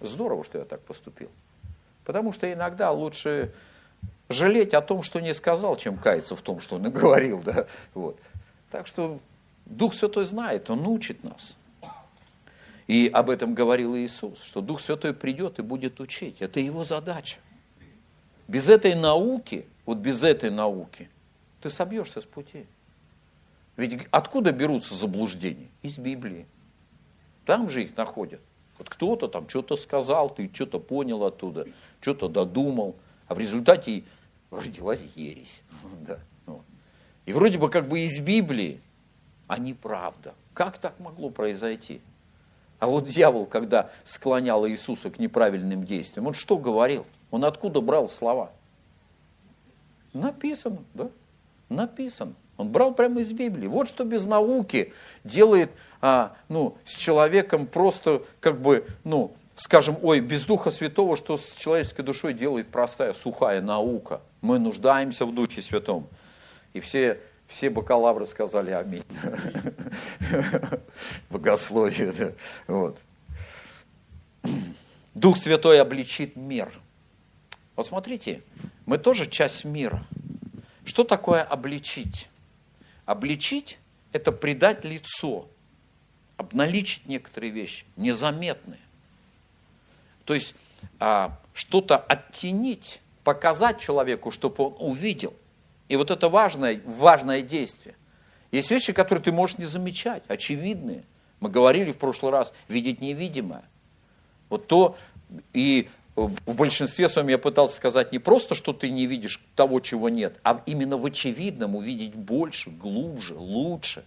[0.00, 1.28] здорово, что я так поступил.
[2.04, 3.52] Потому что иногда лучше
[4.28, 8.18] жалеть о том, что не сказал, чем каяться в том, что он говорил, да, вот.
[8.70, 9.18] Так что
[9.66, 11.56] Дух Святой знает, Он учит нас.
[12.86, 16.36] И об этом говорил Иисус, что Дух Святой придет и будет учить.
[16.40, 17.38] Это Его задача.
[18.46, 21.10] Без этой науки, вот без этой науки,
[21.60, 22.66] ты собьешься с пути.
[23.76, 25.68] Ведь откуда берутся заблуждения?
[25.82, 26.46] Из Библии.
[27.46, 28.40] Там же их находят.
[28.76, 31.66] Вот кто-то там что-то сказал, ты что-то понял оттуда,
[32.00, 34.04] что-то додумал, а в результате
[34.50, 35.62] родилась ересь.
[36.06, 36.18] Да.
[37.26, 38.80] И вроде бы как бы из Библии,
[39.48, 40.34] а неправда.
[40.54, 42.00] Как так могло произойти?
[42.78, 47.04] А вот дьявол, когда склонял Иисуса к неправильным действиям, он что говорил?
[47.30, 48.50] Он откуда брал слова?
[50.14, 51.10] Написано, да?
[51.68, 52.34] Написано.
[52.56, 53.66] Он брал прямо из Библии.
[53.66, 60.20] Вот что без науки делает а, ну, с человеком просто как бы, ну, скажем, ой,
[60.20, 64.20] без Духа Святого, что с человеческой душой делает простая, сухая наука.
[64.40, 66.06] Мы нуждаемся в Духе Святом.
[66.72, 69.04] И все все бакалавры сказали аминь.
[71.30, 72.34] Богословие.
[72.66, 72.98] Вот.
[75.14, 76.70] Дух Святой обличит мир.
[77.74, 78.42] Вот смотрите,
[78.84, 80.06] мы тоже часть мира.
[80.88, 82.28] Что такое обличить?
[83.04, 83.78] Обличить–
[84.12, 85.48] это придать лицо,
[86.36, 88.80] обналичить некоторые вещи, незаметные.
[90.24, 90.54] То есть
[90.98, 95.34] а, что-то оттенить, показать человеку, чтобы он увидел–
[95.88, 97.94] и вот это важное, важное действие.
[98.52, 101.04] Есть вещи, которые ты можешь не замечать, очевидные.
[101.40, 103.62] Мы говорили в прошлый раз, видеть невидимое.
[104.48, 104.96] Вот то,
[105.52, 105.88] и
[106.26, 110.38] в большинстве своем я пытался сказать не просто, что ты не видишь того, чего нет,
[110.42, 114.04] а именно в очевидном увидеть больше, глубже, лучше.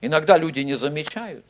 [0.00, 1.44] Иногда люди не замечают.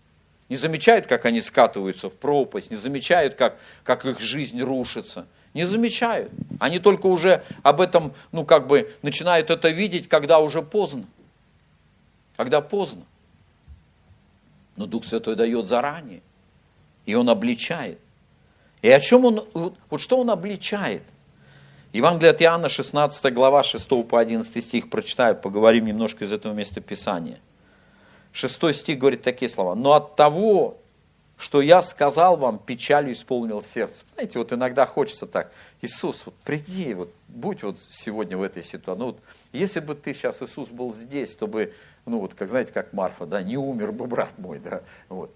[0.48, 5.64] Не замечают, как они скатываются в пропасть, не замечают, как, как их жизнь рушится– не
[5.66, 6.30] замечают.
[6.58, 11.04] Они только уже об этом, ну как бы, начинают это видеть, когда уже поздно.
[12.36, 13.02] Когда поздно.
[14.76, 16.22] Но Дух Святой дает заранее.
[17.06, 17.98] И Он обличает.
[18.82, 21.02] И о чем Он, вот что Он обличает?
[21.92, 26.80] Евангелие от Иоанна, 16 глава, 6 по 11 стих прочитаю, поговорим немножко из этого места
[26.80, 27.40] Писания.
[28.32, 29.74] 6 стих говорит такие слова.
[29.74, 30.78] «Но от того,
[31.40, 34.04] что я сказал вам, печалью исполнил сердце.
[34.14, 39.00] Знаете, вот иногда хочется так, Иисус, вот приди, вот будь вот сегодня в этой ситуации.
[39.00, 39.20] Ну, вот,
[39.52, 41.72] если бы ты сейчас, Иисус, был здесь, то бы,
[42.04, 45.34] ну вот, как знаете, как Марфа, да, не умер бы брат мой, да, вот.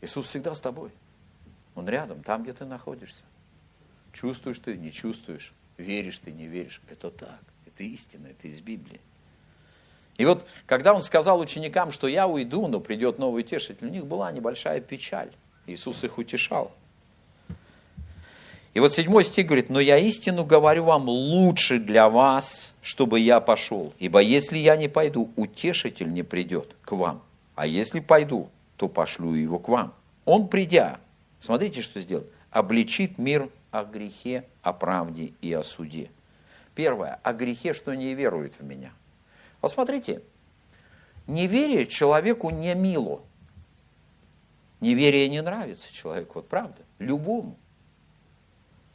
[0.00, 0.90] Иисус всегда с тобой.
[1.74, 3.24] Он рядом, там, где ты находишься.
[4.12, 6.82] Чувствуешь ты, не чувствуешь, веришь ты, не веришь.
[6.90, 9.00] Это так, это истина, это из Библии.
[10.18, 14.06] И вот, когда он сказал ученикам, что я уйду, но придет новый утешитель, у них
[14.06, 15.30] была небольшая печаль.
[15.66, 16.72] Иисус их утешал.
[18.74, 23.40] И вот седьмой стих говорит, но я истину говорю вам, лучше для вас, чтобы я
[23.40, 23.92] пошел.
[23.98, 27.22] Ибо если я не пойду, утешитель не придет к вам.
[27.54, 29.92] А если пойду, то пошлю его к вам.
[30.24, 31.00] Он придя,
[31.42, 36.10] смотрите, что сделает, обличит мир о грехе, о правде и о суде.
[36.74, 38.92] Первое, о грехе, что не верует в меня–
[39.62, 40.20] вот смотрите,
[41.28, 43.22] неверие человеку не мило.
[44.80, 47.56] Неверие не нравится человеку, вот правда, любому.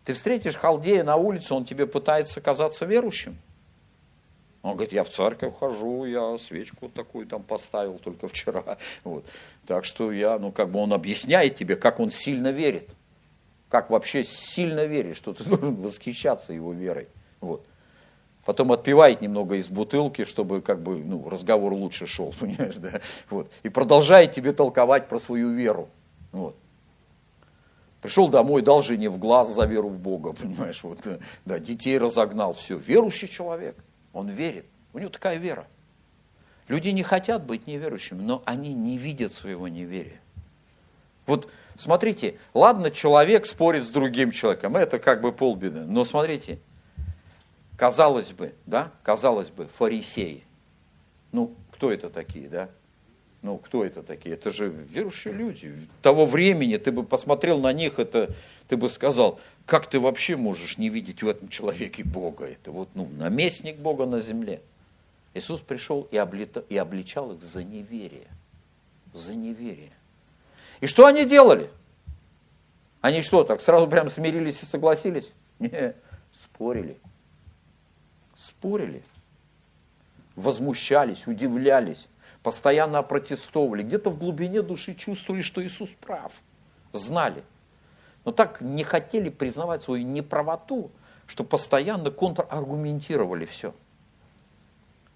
[0.03, 3.37] Ты встретишь халдея на улице, он тебе пытается казаться верующим.
[4.63, 8.77] Он говорит, я в церковь хожу, я свечку такую там поставил только вчера.
[9.03, 9.25] Вот.
[9.65, 12.89] Так что я, ну как бы он объясняет тебе, как он сильно верит.
[13.69, 17.07] Как вообще сильно верит, что ты должен восхищаться его верой.
[17.39, 17.65] Вот.
[18.45, 23.01] Потом отпивает немного из бутылки, чтобы как бы, ну, разговор лучше шел, понимаешь, да?
[23.29, 23.51] Вот.
[23.63, 25.89] И продолжает тебе толковать про свою веру.
[26.31, 26.55] Вот.
[28.01, 30.99] Пришел домой, дал жене в глаз за веру в Бога, понимаешь, вот,
[31.45, 32.77] да, детей разогнал, все.
[32.77, 33.75] Верующий человек,
[34.17, 35.67] он верит, у него такая вера.
[36.67, 40.19] Люди не хотят быть неверующими, но они не видят своего неверия.
[41.27, 46.59] Вот смотрите, ладно, человек спорит с другим человеком, это как бы полбеды, но смотрите,
[47.77, 50.43] казалось бы, да, казалось бы, фарисеи,
[51.31, 52.69] ну, кто это такие, да?
[53.43, 54.33] Ну, кто это такие?
[54.33, 55.73] Это же верующие люди.
[56.01, 58.33] Того времени ты бы посмотрел на них, это
[58.67, 62.45] ты бы сказал, как ты вообще можешь не видеть в этом человеке Бога?
[62.45, 64.61] Это вот, ну, наместник Бога на земле.
[65.35, 68.27] Иисус пришел и, облета, и обличал их за неверие.
[69.13, 69.91] За неверие.
[70.81, 71.69] И что они делали?
[73.01, 75.31] Они что, так сразу прям смирились и согласились?
[75.59, 75.93] Не,
[76.31, 76.97] спорили.
[78.33, 79.03] Спорили.
[80.35, 82.07] Возмущались, удивлялись
[82.47, 86.31] постоянно протестовали, где-то в глубине души чувствовали, что Иисус прав,
[86.93, 87.43] знали.
[88.27, 90.91] Но так не хотели признавать свою неправоту,
[91.27, 93.73] что постоянно контраргументировали все.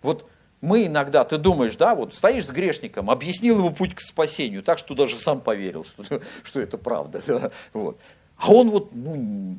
[0.02, 0.26] Вот
[0.62, 4.78] мы иногда, ты думаешь, да, вот стоишь с грешником, объяснил ему путь к спасению, так
[4.78, 7.22] что даже сам поверил, что, что это правда.
[7.28, 8.00] Да, вот.
[8.38, 9.58] А он вот, ну,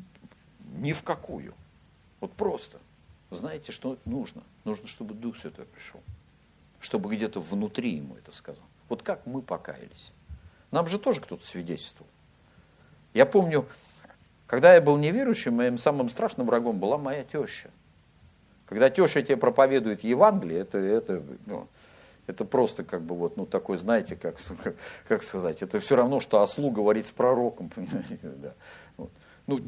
[0.79, 1.53] ни в какую.
[2.21, 2.79] Вот просто.
[3.29, 4.41] Знаете, что нужно?
[4.63, 6.01] Нужно, чтобы Дух Святой пришел
[6.79, 8.65] чтобы где-то внутри ему это сказал.
[8.89, 10.11] Вот как мы покаялись.
[10.71, 12.09] Нам же тоже кто-то свидетельствовал.
[13.13, 13.67] Я помню,
[14.47, 17.69] когда я был неверующим, моим самым страшным врагом была моя теща.
[18.65, 21.67] Когда теща тебе проповедует Евангелие, это, это, ну,
[22.27, 24.37] это просто как бы вот, ну, такой, знаете, как,
[25.07, 27.71] как, сказать, это все равно, что ослу говорить с пророком,
[28.21, 28.53] да.
[28.97, 29.11] Вот.
[29.47, 29.59] Ну,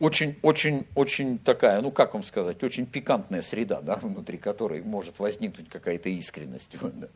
[0.00, 5.18] очень, очень, очень такая, ну как вам сказать, очень пикантная среда, да, внутри которой может
[5.18, 6.76] возникнуть какая-то искренность.
[6.80, 7.08] Да.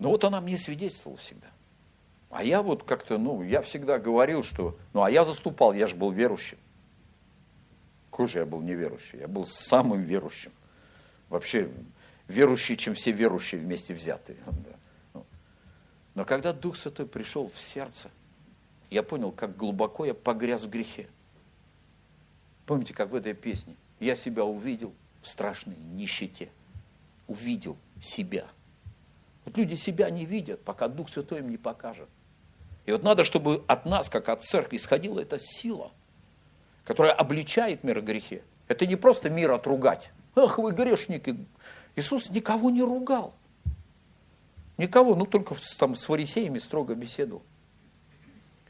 [0.00, 1.46] Но вот она мне свидетельствовала всегда.
[2.34, 5.94] А я вот как-то, ну, я всегда говорил, что, ну, а я заступал, я же
[5.94, 6.58] был верующим.
[8.10, 9.20] Какой же я был неверующий?
[9.20, 10.50] Я был самым верующим.
[11.28, 11.70] Вообще,
[12.26, 14.36] верующий, чем все верующие вместе взятые.
[15.14, 15.24] Ну.
[16.16, 18.10] Но когда Дух Святой пришел в сердце,
[18.90, 21.06] я понял, как глубоко я погряз в грехе.
[22.66, 23.76] Помните, как в этой песне?
[24.00, 24.92] Я себя увидел
[25.22, 26.50] в страшной нищете.
[27.28, 28.48] Увидел себя.
[29.44, 32.08] Вот люди себя не видят, пока Дух Святой им не покажет.
[32.86, 35.90] И вот надо, чтобы от нас, как от церкви, исходила эта сила,
[36.84, 38.42] которая обличает мир о грехе.
[38.68, 40.10] Это не просто мир отругать.
[40.36, 41.36] Ах, вы грешники.
[41.96, 43.34] Иисус никого не ругал.
[44.76, 47.42] Никого, ну только там с фарисеями строго беседовал.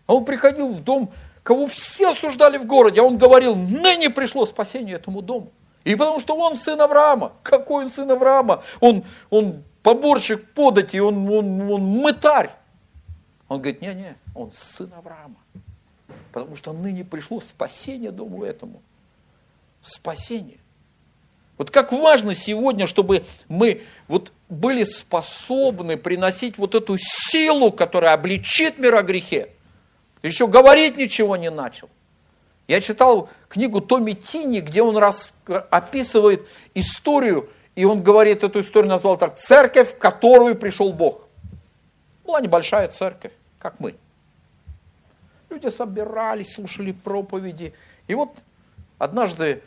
[0.07, 1.11] А он приходил в дом
[1.45, 5.53] кого все осуждали в городе, а он говорил, ныне пришло спасение этому дому.
[5.85, 7.33] И потому что он сын Авраама.
[7.43, 8.65] Какой он сын Авраама?
[8.81, 12.51] Он, он поборщик подати, он, он, он мытарь.
[13.49, 15.37] Он говорит, не-не, он сын Авраама.
[16.33, 18.83] Потому что ныне пришло спасение дому этому.
[19.83, 20.59] Спасение.
[21.57, 28.79] Вот как важно сегодня, чтобы мы вот были способны приносить вот эту силу, которая обличит
[28.79, 29.51] мир о грехе,
[30.23, 31.89] еще говорить ничего не начал.
[32.67, 38.89] Я читал книгу Томми Тини, где он раз, описывает историю, и он говорит, эту историю
[38.89, 41.24] назвал так, церковь, в которую пришел Бог.
[42.25, 43.97] Была небольшая церковь, как мы.
[45.51, 47.75] Люди собирались, слушали проповеди.
[48.07, 48.37] И вот
[48.99, 49.63] однажды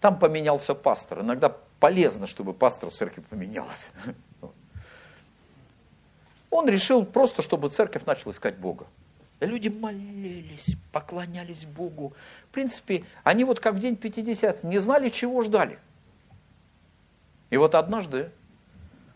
[0.00, 1.20] там поменялся пастор.
[1.20, 3.90] Иногда полезно, чтобы пастор в церкви поменялся.
[6.50, 8.86] Он решил просто, чтобы церковь начала искать Бога.
[9.40, 12.14] Люди молились, поклонялись Богу.
[12.48, 15.78] В принципе, они вот как в день 50 не знали, чего ждали.
[17.50, 18.30] И вот однажды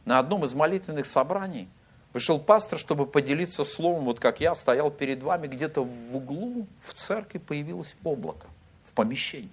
[0.05, 1.69] на одном из молитвенных собраний
[2.13, 6.95] вышел пастор, чтобы поделиться словом, вот как я стоял перед вами, где-то в углу в
[6.95, 8.47] церкви появилось облако
[8.85, 9.51] в помещении.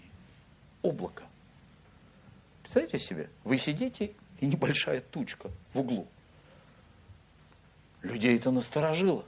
[0.82, 1.24] Облако.
[2.62, 6.08] Представляете себе, вы сидите и небольшая тучка в углу.
[8.02, 9.24] Людей это насторожило.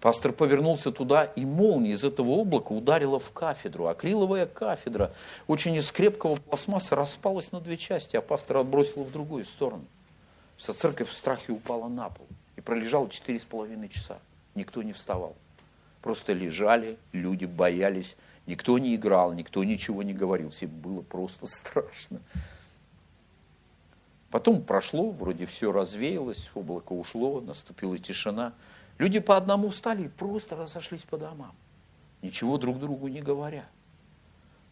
[0.00, 3.88] Пастор повернулся туда, и молния из этого облака ударила в кафедру.
[3.88, 5.12] Акриловая кафедра,
[5.48, 9.84] очень из крепкого пластмасса, распалась на две части, а пастор отбросил в другую сторону.
[10.56, 12.28] Вся церковь в страхе упала на пол
[12.68, 14.18] и пролежала четыре с половиной часа.
[14.54, 15.36] Никто не вставал.
[16.02, 18.16] Просто лежали, люди боялись,
[18.48, 22.20] Никто не играл, никто ничего не говорил, всем было просто страшно.
[24.30, 28.54] Потом прошло, вроде все развеялось, облако ушло, наступила тишина.
[28.96, 31.54] Люди по одному встали и просто разошлись по домам,
[32.22, 33.66] ничего друг другу не говоря.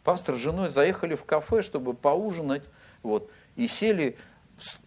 [0.04, 2.64] Пастор с женой заехали в кафе, чтобы поужинать,
[3.02, 4.16] вот, и сели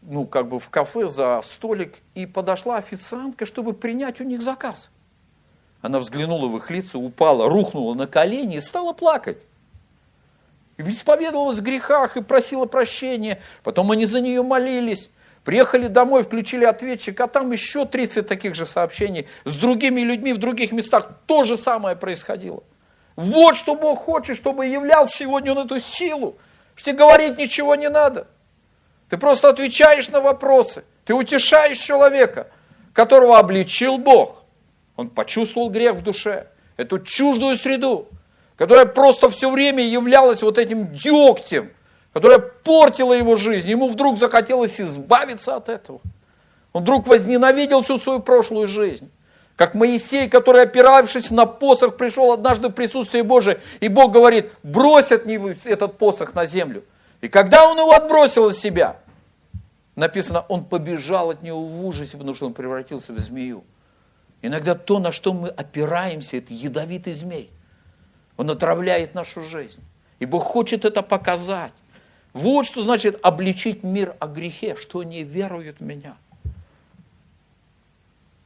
[0.01, 4.89] ну, как бы в кафе за столик, и подошла официантка, чтобы принять у них заказ.
[5.81, 9.37] Она взглянула в их лица, упала, рухнула на колени и стала плакать.
[10.77, 13.41] И исповедовалась в грехах и просила прощения.
[13.63, 15.11] Потом они за нее молились.
[15.43, 20.37] Приехали домой, включили ответчик, а там еще 30 таких же сообщений с другими людьми в
[20.37, 21.09] других местах.
[21.27, 22.63] То же самое происходило.
[23.15, 26.37] Вот что Бог хочет, чтобы являл сегодня Он эту силу,
[26.75, 28.27] что говорить ничего не надо.
[29.09, 30.83] Ты просто отвечаешь на вопросы.
[31.05, 32.47] Ты утешаешь человека,
[32.93, 34.43] которого обличил Бог.
[34.95, 36.47] Он почувствовал грех в душе,
[36.77, 38.07] эту чуждую среду,
[38.55, 41.71] которая просто все время являлась вот этим дегтем,
[42.13, 43.69] которая портила его жизнь.
[43.69, 46.01] Ему вдруг захотелось избавиться от этого.
[46.73, 49.09] Он вдруг возненавидел всю свою прошлую жизнь.
[49.55, 55.11] Как Моисей, который, опиравшись на посох, пришел однажды в присутствие Божие, и Бог говорит, брось
[55.11, 56.83] от него этот посох на землю.
[57.21, 58.99] И когда он его отбросил из себя,
[59.95, 63.63] написано, он побежал от него в ужасе, потому что он превратился в змею.
[64.41, 67.51] Иногда то, на что мы опираемся, это ядовитый змей.
[68.37, 69.81] Он отравляет нашу жизнь.
[70.19, 71.73] И Бог хочет это показать.
[72.31, 76.15] Вот что значит обличить мир о грехе, что не веруют в меня.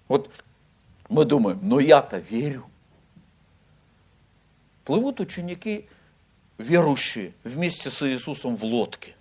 [0.07, 0.29] Вот
[1.09, 2.65] мы думаем, но я-то верю.
[4.83, 5.87] Плывут ученики
[6.63, 9.13] верующие вместе с Иисусом в лодке.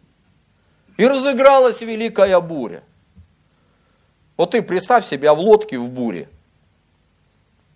[0.97, 2.82] И разыгралась великая буря.
[4.36, 6.28] Вот ты представь себя в лодке в буре.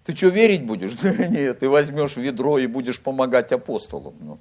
[0.04, 1.02] Ты что, верить будешь?
[1.02, 4.14] Нет, ты возьмешь ведро и будешь помогать апостолам.
[4.20, 4.38] Ну,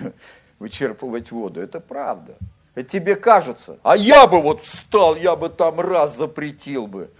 [0.58, 1.60] вычерпывать воду.
[1.60, 2.36] Это правда.
[2.74, 3.78] Это тебе кажется.
[3.82, 7.10] А я бы вот встал, я бы там раз запретил бы.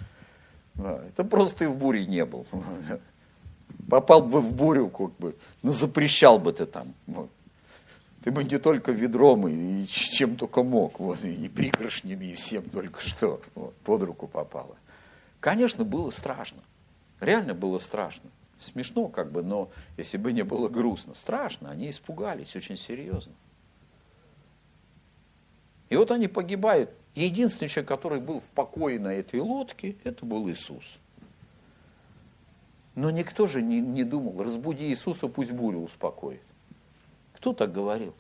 [0.77, 2.47] Это просто ты в буре не был.
[3.91, 6.95] Попал бы в бурю, как бы, ну запрещал бы ты там.
[7.07, 7.31] Вот.
[8.23, 13.01] Ты бы не только ведром и, чем только мог, вот, и пригоршнями, и всем только
[13.01, 14.77] что вот, под руку попало.
[15.41, 16.63] Конечно, было страшно.
[17.21, 18.31] Реально было страшно.
[18.59, 21.15] Смешно как бы, но если бы не было грустно.
[21.15, 23.35] Страшно, они испугались очень серьезно.
[25.89, 26.91] И вот они погибают.
[27.15, 30.99] Единственный человек, который был в покое на этой лодке, это был Иисус.
[32.95, 36.43] Но никто же не, не думал, разбуди Иисуса, пусть бурю успокоит.
[37.39, 38.15] Кто так говорил?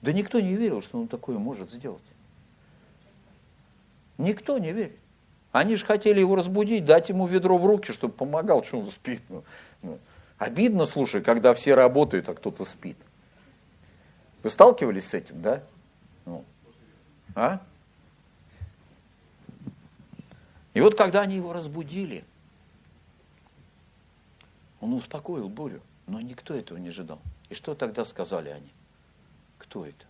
[0.00, 2.02] Да никто не верил, что он такое может сделать.
[4.16, 4.96] Никто не верит.
[5.52, 9.22] Они же хотели его разбудить, дать ему ведро в руки, чтобы помогал, что он спит.
[9.28, 9.44] Ну,
[9.82, 9.98] ну.
[10.38, 12.96] Обидно, слушай, когда все работают, а кто-то спит.
[14.42, 15.62] Вы сталкивались с этим, да?
[16.24, 16.46] Ну.
[17.34, 17.60] А?
[20.72, 22.24] И вот когда они его разбудили,
[24.80, 27.20] он успокоил бурю, но никто этого не ожидал.
[27.52, 28.70] И что тогда сказали они?
[29.58, 30.06] Кто это?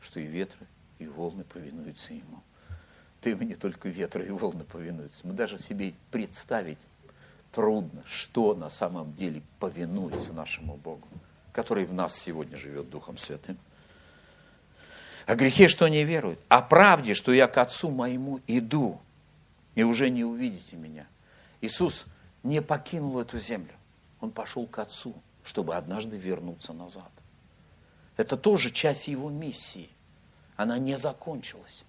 [0.00, 0.64] Что и ветры,
[1.00, 2.40] и волны повинуются ему.
[3.20, 5.26] Ты мне только ветры и волны повинуются.
[5.26, 6.78] Мы даже себе представить
[7.50, 11.08] трудно, что на самом деле повинуется нашему Богу,
[11.52, 13.58] который в нас сегодня живет Духом Святым.
[15.26, 19.00] О грехе, что не веруют, о правде, что я к Отцу моему иду,
[19.74, 21.08] и уже не увидите меня.
[21.60, 22.06] Иисус
[22.44, 23.74] не покинул эту землю,
[24.20, 25.12] Он пошел к Отцу
[25.46, 27.10] чтобы однажды вернуться назад.
[28.16, 29.88] Это тоже часть его миссии.
[30.56, 31.84] Она не закончилась.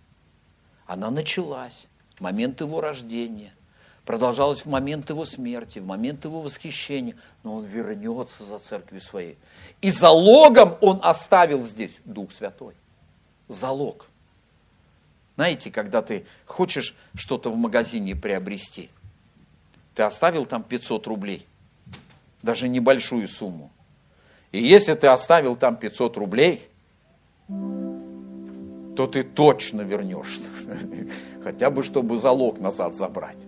[0.85, 3.53] Она началась в момент его рождения,
[4.05, 9.37] продолжалась в момент его смерти, в момент его восхищения, но он вернется за церковью своей.
[9.81, 12.75] И залогом он оставил здесь Дух Святой.
[13.47, 14.05] Залог.
[15.35, 18.91] Знаете, когда ты хочешь что-то в магазине приобрести,
[19.95, 21.47] ты оставил там 500 рублей–
[22.41, 23.71] даже небольшую сумму.
[24.51, 26.67] И если ты оставил там 500 рублей,
[28.95, 30.49] то ты точно вернешься.
[31.43, 33.45] Хотя бы, чтобы залог назад забрать.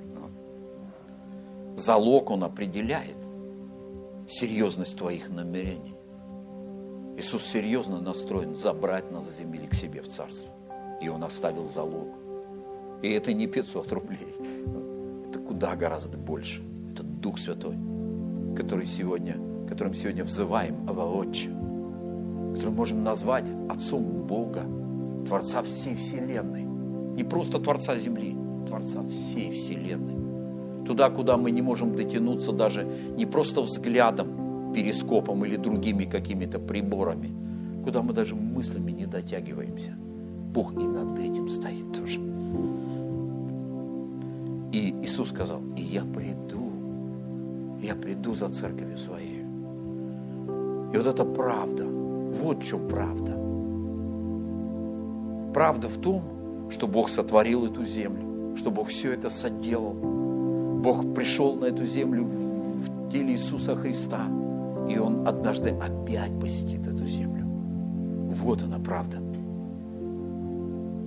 [1.75, 3.17] Залог, он определяет
[4.27, 5.95] серьезность твоих намерений.
[7.17, 10.49] Иисус серьезно настроен забрать нас с земли к себе в царство.
[11.01, 12.09] И он оставил залог.
[13.01, 14.35] И это не 500 рублей.
[15.29, 16.61] Это куда гораздо больше.
[16.91, 17.75] Это Дух Святой
[18.55, 19.37] который сегодня,
[19.67, 21.49] которым сегодня взываем Ава Отче,
[22.55, 24.63] который можем назвать Отцом Бога,
[25.27, 26.63] Творца всей Вселенной.
[26.63, 28.35] Не просто Творца Земли,
[28.67, 30.85] Творца всей Вселенной.
[30.85, 37.31] Туда, куда мы не можем дотянуться даже не просто взглядом, перископом или другими какими-то приборами,
[37.83, 39.95] куда мы даже мыслями не дотягиваемся.
[40.53, 42.19] Бог и над этим стоит тоже.
[44.71, 46.58] И Иисус сказал, и я приду,
[47.81, 49.41] я приду за церковью своей.
[50.93, 53.37] И вот это правда, вот в чем правда.
[55.53, 56.21] Правда в том,
[56.69, 59.93] что Бог сотворил эту землю, что Бог все это соделал.
[59.93, 64.27] Бог пришел на эту землю в теле Иисуса Христа,
[64.89, 67.45] и Он однажды опять посетит эту землю.
[67.45, 69.17] Вот она правда.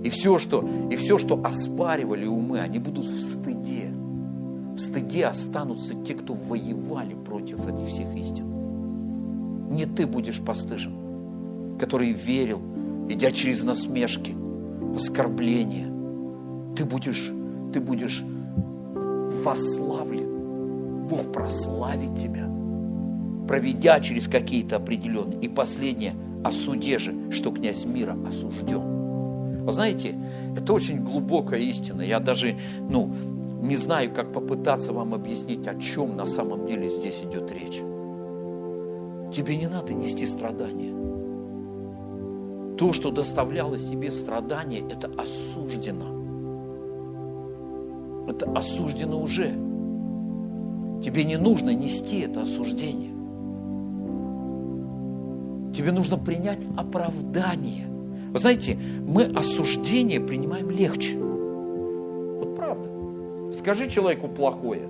[0.02, 3.92] И все, что, и все, что оспаривали умы, они будут в стыде.
[4.74, 8.46] В стыде останутся те, кто воевали против этих всех истин.
[9.70, 12.60] Не ты будешь постыжен, который верил,
[13.08, 14.34] идя через насмешки,
[14.94, 15.88] оскорбления.
[16.74, 17.30] Ты будешь,
[17.72, 18.22] ты будешь
[19.44, 21.06] восславлен.
[21.08, 22.48] Бог прославит тебя,
[23.46, 25.40] проведя через какие-то определенные.
[25.40, 29.64] И последнее, о суде же, что князь мира осужден.
[29.64, 30.14] Вы знаете,
[30.56, 32.02] это очень глубокая истина.
[32.02, 32.56] Я даже,
[32.88, 33.14] ну,
[33.62, 37.80] не знаю, как попытаться вам объяснить, о чем на самом деле здесь идет речь.
[39.32, 40.92] Тебе не надо нести страдания.
[42.76, 46.06] То, что доставляло тебе страдания, это осуждено.
[48.28, 49.52] Это осуждено уже.
[51.00, 53.12] Тебе не нужно нести это осуждение.
[55.72, 57.86] Тебе нужно принять оправдание.
[58.32, 61.16] Вы знаете, мы осуждение принимаем легче.
[63.62, 64.82] Скажи человеку плохое,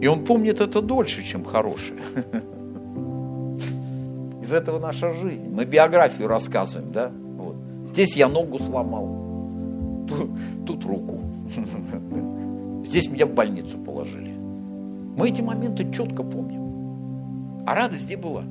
[0.00, 1.98] и он помнит это дольше, чем хорошее.
[4.40, 5.48] Из этого наша жизнь.
[5.50, 7.10] Мы биографию рассказываем, да?
[7.36, 7.56] Вот.
[7.88, 9.08] Здесь я ногу сломал,
[10.08, 10.30] тут,
[10.66, 11.18] тут руку.
[12.84, 14.32] Здесь меня в больницу положили.
[15.16, 17.64] Мы эти моменты четко помним.
[17.66, 18.44] А радость где была?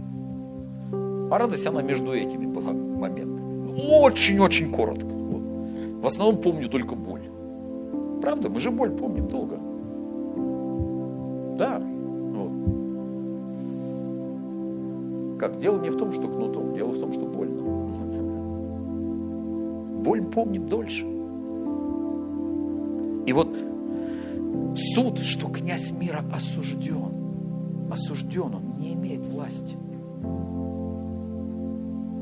[1.31, 5.07] А радость, она между этими была моментами очень-очень коротко.
[5.07, 6.01] Вот.
[6.01, 7.21] В основном помню только боль.
[8.21, 8.49] Правда?
[8.49, 9.57] Мы же боль помним долго.
[11.57, 11.79] Да.
[11.79, 12.51] Вот.
[15.39, 15.57] Как?
[15.59, 17.61] Дело не в том, что кнутом, дело в том, что больно.
[20.03, 21.05] Боль помним дольше.
[23.25, 23.49] И вот
[24.75, 29.75] суд, что князь мира осужден, осужден, он не имеет власти.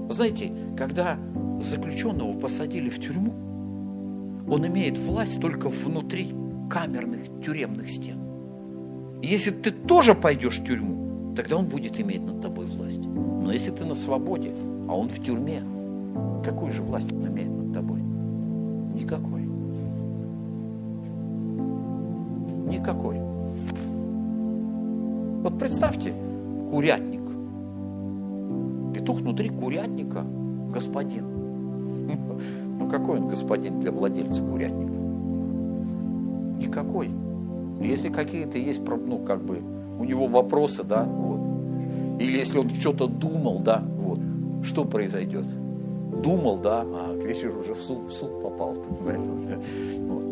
[0.09, 1.17] Знаете, когда
[1.59, 3.33] заключенного посадили в тюрьму,
[4.47, 6.33] он имеет власть только внутри
[6.69, 8.17] камерных тюремных стен.
[9.21, 12.99] И если ты тоже пойдешь в тюрьму, тогда он будет иметь над тобой власть.
[12.99, 14.51] Но если ты на свободе,
[14.87, 15.61] а он в тюрьме,
[16.43, 18.01] какую же власть он имеет над тобой?
[18.93, 19.41] Никакой.
[22.71, 23.19] Никакой.
[25.41, 26.13] Вот представьте,
[26.71, 27.21] курятник.
[28.93, 30.25] Петух внутри курятника,
[30.71, 31.25] господин.
[32.95, 34.97] Ну какой он господин для владельца курятника?
[36.57, 37.09] Никакой.
[37.81, 39.61] Если какие-то есть, ну как бы,
[39.99, 42.21] у него вопросы, да, вот.
[42.21, 44.19] Или если он что-то думал, да, вот,
[44.63, 45.43] что произойдет?
[46.23, 48.75] Думал, да, а к вечеру уже в суд, в суд попал?
[50.07, 50.23] Вот.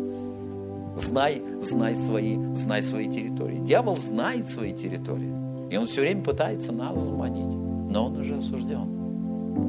[0.96, 3.58] Знай, знай свои, знай свои территории.
[3.58, 5.34] Дьявол знает свои территории.
[5.70, 7.44] И он все время пытается нас заманить.
[7.90, 8.88] Но он уже осужден.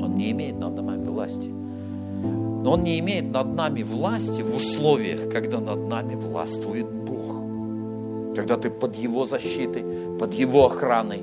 [0.02, 1.52] Он не имеет над нами власти.
[2.22, 8.36] Но Он не имеет над нами власти в условиях, когда над нами властвует Бог.
[8.36, 9.84] Когда ты под Его защитой,
[10.18, 11.22] под Его охраной,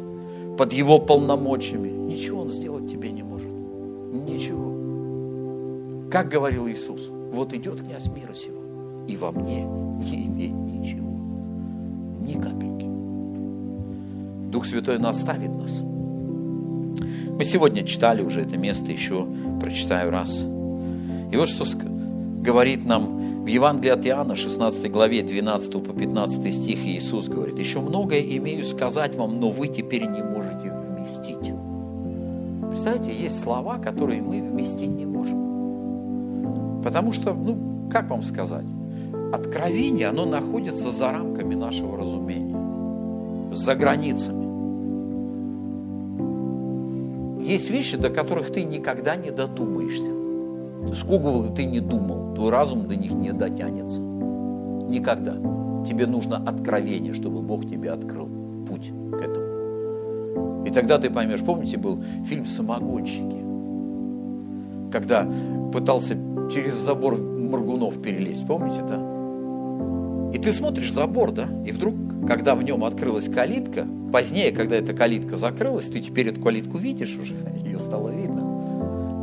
[0.57, 1.89] под Его полномочиями.
[1.89, 3.49] Ничего Он сделать тебе не может.
[3.49, 4.73] Ничего.
[6.11, 8.61] Как говорил Иисус, вот идет князь мира сего,
[9.09, 11.09] и во мне не имеет ничего.
[12.21, 12.87] Ни капельки.
[14.53, 15.81] Дух Святой наставит нас.
[15.81, 19.27] Мы сегодня читали уже это место, еще
[19.61, 20.45] прочитаю раз.
[21.33, 21.65] И вот что
[22.43, 27.81] говорит нам в Евангелии от Иоанна, 16 главе, 12 по 15 стих, Иисус говорит, «Еще
[27.81, 31.55] многое имею сказать вам, но вы теперь не можете вместить».
[32.69, 36.83] Представляете, есть слова, которые мы вместить не можем.
[36.85, 38.67] Потому что, ну, как вам сказать,
[39.33, 44.43] откровение, оно находится за рамками нашего разумения, за границами.
[47.43, 50.22] Есть вещи, до которых ты никогда не додумаешься.
[50.95, 54.01] Сколько бы ты ни думал, твой разум до них не дотянется.
[54.01, 55.35] Никогда.
[55.87, 58.29] Тебе нужно откровение, чтобы Бог тебе открыл
[58.69, 60.65] путь к этому.
[60.65, 63.43] И тогда ты поймешь, помните, был фильм «Самогонщики»,
[64.93, 65.27] когда
[65.73, 66.17] пытался
[66.53, 69.13] через забор Моргунов перелезть, помните, да?
[70.35, 71.95] И ты смотришь забор, да, и вдруг
[72.27, 77.17] когда в нем открылась калитка, позднее, когда эта калитка закрылась, ты теперь эту калитку видишь
[77.17, 78.42] уже, ее стало видно.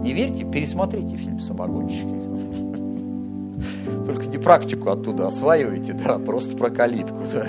[0.04, 2.06] Не верьте, пересмотрите фильм «Самогонщики».
[4.06, 7.18] Только не практику оттуда осваивайте, да, просто про калитку.
[7.34, 7.46] Да.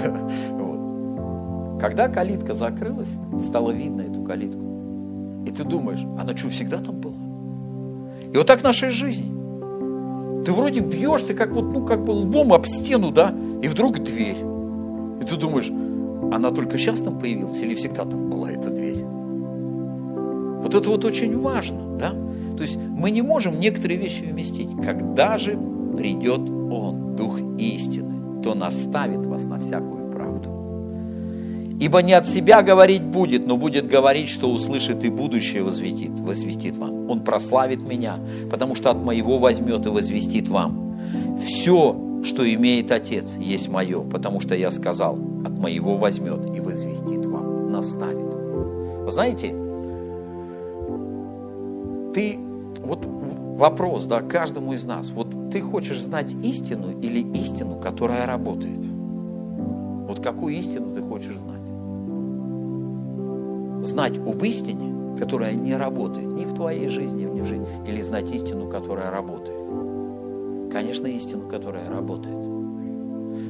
[0.51, 1.81] Вот.
[1.81, 4.61] Когда калитка закрылась, стало видно эту калитку.
[5.47, 7.15] И ты думаешь, она что, всегда там была?
[8.33, 9.31] И вот так в нашей жизни.
[10.45, 14.37] Ты вроде бьешься, как вот, ну, как бы лбом об стену, да, и вдруг дверь.
[15.21, 15.71] И ты думаешь,
[16.35, 19.05] она только сейчас там появилась или всегда там была эта дверь?
[19.05, 22.15] Вот это вот очень важно, да?
[22.61, 24.69] То есть мы не можем некоторые вещи вместить.
[24.85, 25.59] Когда же
[25.97, 31.79] придет Он, Дух истины, то наставит вас на всякую правду.
[31.81, 36.77] Ибо не от себя говорить будет, но будет говорить, что услышит и будущее возвестит, возвестит
[36.77, 37.09] вам.
[37.09, 38.19] Он прославит меня,
[38.51, 41.39] потому что от моего возьмет и возвестит вам.
[41.41, 47.25] Все, что имеет Отец, есть мое, потому что я сказал, от моего возьмет и возвестит
[47.25, 48.35] вам, наставит.
[48.35, 49.55] Вы знаете,
[52.13, 52.39] ты,
[52.83, 58.81] вот вопрос, да, каждому из нас, вот ты хочешь знать истину или истину, которая работает?
[60.09, 61.61] Вот какую истину ты хочешь знать?
[63.87, 68.33] Знать об истине, которая не работает ни в твоей жизни, ни в жизни, или знать
[68.33, 69.61] истину, которая работает?
[70.73, 72.37] Конечно, истину, которая работает.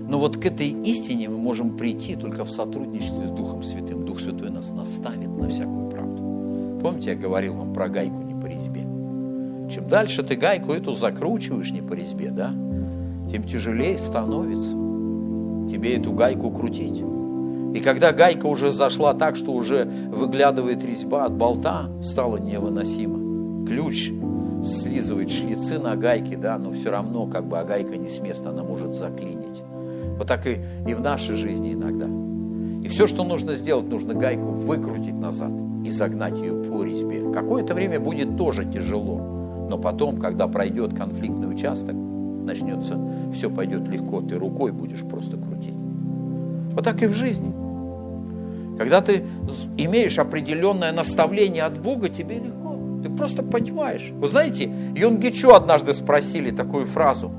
[0.08, 4.04] Но вот к этой истине мы можем прийти только в сотрудничестве с Духом Святым.
[4.04, 6.80] Дух Святой нас наставит на всякую правду.
[6.82, 8.89] Помните, я говорил вам про гайку не по резьбе?
[9.70, 12.50] Чем дальше ты гайку эту закручиваешь не по резьбе, да,
[13.30, 14.72] тем тяжелее становится
[15.70, 17.04] тебе эту гайку крутить.
[17.72, 23.64] И когда гайка уже зашла так, что уже выглядывает резьба от болта, стало невыносимо.
[23.64, 24.10] Ключ
[24.66, 28.50] слизывает шлицы на гайке, да, но все равно как бы а гайка не с места,
[28.50, 29.62] она может заклинить.
[30.18, 30.58] Вот так и,
[30.88, 32.06] и в нашей жизни иногда.
[32.84, 35.52] И все, что нужно сделать, нужно гайку выкрутить назад
[35.84, 37.32] и загнать ее по резьбе.
[37.32, 39.39] Какое-то время будет тоже тяжело.
[39.70, 42.98] Но потом, когда пройдет конфликтный участок, начнется,
[43.32, 45.76] все пойдет легко, ты рукой будешь просто крутить.
[46.74, 47.52] Вот так и в жизни.
[48.76, 49.24] Когда ты
[49.76, 52.76] имеешь определенное наставление от Бога, тебе легко.
[53.04, 54.10] Ты просто понимаешь.
[54.12, 57.30] Вы знаете, Йонгичу однажды спросили такую фразу.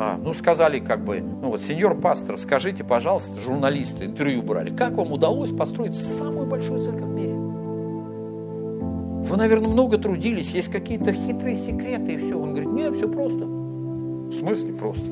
[0.00, 4.94] А, ну, сказали как бы, ну вот, сеньор пастор, скажите, пожалуйста, журналисты интервью брали, как
[4.94, 7.37] вам удалось построить самую большую церковь в мире?
[9.28, 12.38] Вы, наверное, много трудились, есть какие-то хитрые секреты и все.
[12.38, 13.44] Он говорит, нет, все просто.
[13.44, 15.04] В смысле просто?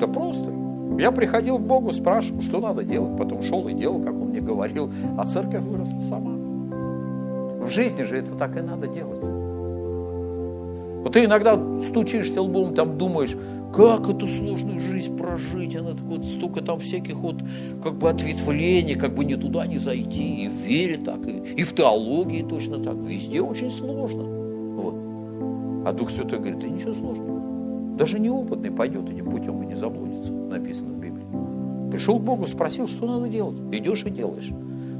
[0.00, 0.52] Да просто.
[0.98, 4.40] Я приходил к Богу, спрашивал, что надо делать, потом шел и делал, как он мне
[4.40, 6.32] говорил, а церковь выросла сама.
[7.64, 9.43] В жизни же это так и надо делать.
[11.04, 13.36] Вот ты иногда стучишься лбом, там думаешь,
[13.74, 17.36] как эту сложную жизнь прожить, она так вот столько там всяких вот
[17.82, 21.62] как бы ответвлений, как бы ни туда не зайти, и в вере так, и, и
[21.62, 24.22] в теологии точно так, везде очень сложно.
[24.22, 24.94] Вот.
[25.86, 27.96] А Дух Святой говорит, да ничего сложного.
[27.98, 31.90] Даже неопытный пойдет этим путем и не заблудится, написано в Библии.
[31.90, 33.56] Пришел к Богу, спросил, что надо делать.
[33.72, 34.48] Идешь и делаешь.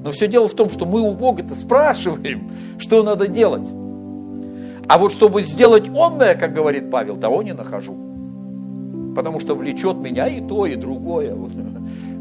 [0.04, 3.66] Но все дело в том, что мы у Бога-то спрашиваем, что надо делать.
[4.88, 8.14] А вот чтобы сделать онное, как говорит Павел, того не нахожу
[9.14, 11.34] потому что влечет меня и то, и другое.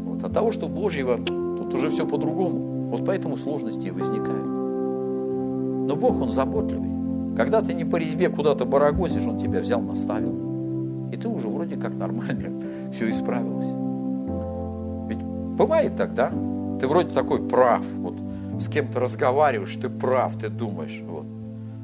[0.04, 0.22] Вот.
[0.22, 2.90] От того, что Божьего, тут уже все по-другому.
[2.90, 4.46] Вот поэтому сложности возникают.
[4.46, 6.90] Но Бог, Он заботливый.
[7.36, 11.08] Когда ты не по резьбе куда-то барагозишь, Он тебя взял, наставил.
[11.10, 12.62] И ты уже вроде как нормально
[12.92, 13.72] все исправилось.
[15.08, 15.24] Ведь
[15.56, 16.30] бывает так, да?
[16.80, 18.14] Ты вроде такой прав, вот
[18.60, 21.02] с кем-то разговариваешь, ты прав, ты думаешь.
[21.08, 21.24] Вот.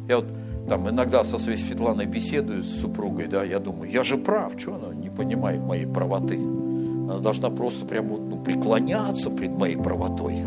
[0.09, 0.26] Я вот
[0.68, 4.74] там иногда со своей Светланой беседую с супругой, да, я думаю, я же прав, что
[4.74, 6.36] она не понимает моей правоты.
[6.36, 10.36] Она должна просто прям вот, ну, преклоняться пред моей правотой.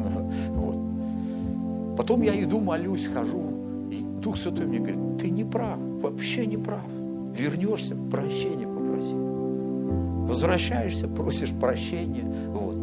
[0.50, 1.98] Вот.
[1.98, 3.44] Потом я иду, молюсь, хожу,
[3.92, 6.82] и Дух Святой мне говорит, ты не прав, вообще не прав.
[7.38, 9.16] Вернешься, прощения попроси.
[9.16, 12.24] Возвращаешься, просишь прощения.
[12.54, 12.76] Вот.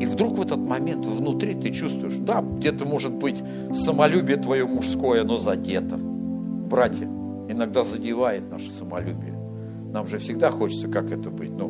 [0.00, 3.42] И вдруг в этот момент внутри ты чувствуешь, да, где-то может быть
[3.72, 5.98] самолюбие твое мужское, оно задето
[6.72, 7.06] братья,
[7.48, 9.38] иногда задевает наше самолюбие.
[9.92, 11.52] Нам же всегда хочется, как это быть.
[11.52, 11.68] Ну,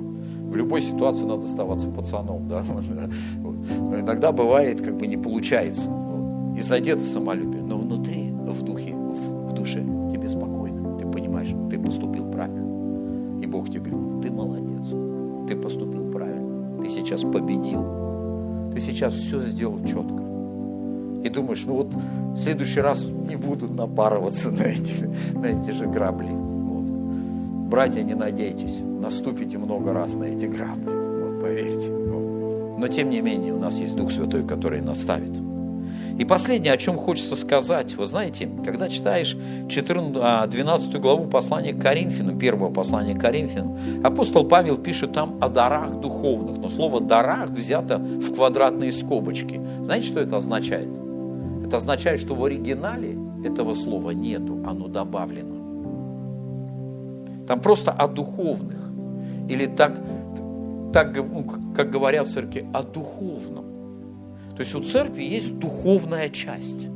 [0.48, 2.62] в любой ситуации надо оставаться пацаном, да.
[3.42, 5.90] Но иногда бывает, как бы не получается.
[6.56, 7.62] И задето самолюбие.
[7.62, 10.98] Но внутри, в духе, в, в душе тебе спокойно.
[10.98, 13.42] Ты понимаешь, ты поступил правильно.
[13.42, 14.94] И Бог тебе говорит, ты молодец.
[15.48, 16.80] Ты поступил правильно.
[16.80, 18.70] Ты сейчас победил.
[18.72, 20.22] Ты сейчас все сделал четко
[21.22, 21.88] и думаешь, ну вот
[22.34, 25.04] в следующий раз не буду напарываться на эти,
[25.34, 26.30] на эти же грабли.
[26.30, 26.84] Вот.
[27.68, 31.90] Братья, не надейтесь, наступите много раз на эти грабли, вот, поверьте.
[31.90, 32.78] Вот.
[32.78, 35.32] Но тем не менее у нас есть Дух Святой, который наставит.
[36.18, 39.36] И последнее, о чем хочется сказать, вы знаете, когда читаешь
[39.68, 45.38] 14, 12 а, главу послания к Коринфянам, первого послания к Коринфянам, апостол Павел пишет там
[45.40, 49.60] о дарах духовных, но слово «дарах» взято в квадратные скобочки.
[49.84, 50.88] Знаете, что это означает?
[51.72, 53.16] Это означает, что в оригинале
[53.46, 55.56] этого слова нету, оно добавлено.
[57.46, 58.90] Там просто о духовных.
[59.48, 59.98] Или так,
[60.92, 63.64] так ну, как говорят в церкви, о духовном.
[64.54, 66.88] То есть у церкви есть духовная часть.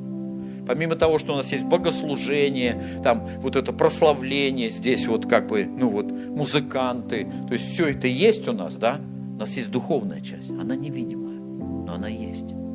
[0.67, 5.65] Помимо того, что у нас есть богослужение, там вот это прославление, здесь вот как бы,
[5.65, 9.01] ну вот, музыканты, то есть все это есть у нас, да?
[9.37, 12.66] У нас есть духовная часть, она невидимая, но она есть.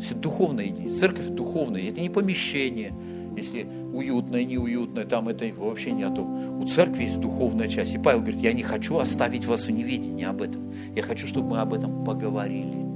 [0.00, 2.92] Это духовная единица, церковь духовная, это не помещение,
[3.36, 6.26] если уютное, неуютное, там это вообще нету.
[6.58, 7.94] У церкви есть духовная часть.
[7.94, 10.72] И Павел говорит, я не хочу оставить вас в неведении об этом.
[10.94, 12.86] Я хочу, чтобы мы об этом поговорили.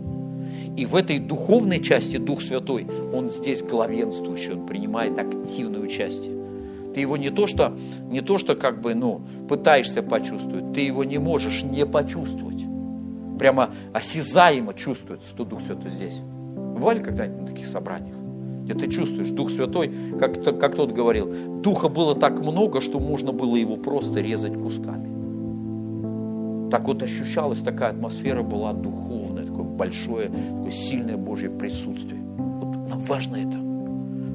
[0.76, 6.40] И в этой духовной части Дух Святой, Он здесь главенствующий, Он принимает активное участие.
[6.94, 7.76] Ты его не то, что,
[8.08, 12.64] не то, что как бы, ну, пытаешься почувствовать, ты его не можешь не почувствовать.
[13.38, 16.20] Прямо осязаемо чувствуется, что Дух Святой здесь.
[16.80, 18.16] Бывали когда-нибудь на таких собраниях?
[18.64, 23.32] Где ты чувствуешь, Дух Святой, как, как тот говорил, Духа было так много, что можно
[23.32, 25.10] было его просто резать кусками.
[26.70, 32.22] Так вот ощущалась такая атмосфера была духовная, такое большое, такое сильное Божье присутствие.
[32.22, 33.58] Вот нам важно это,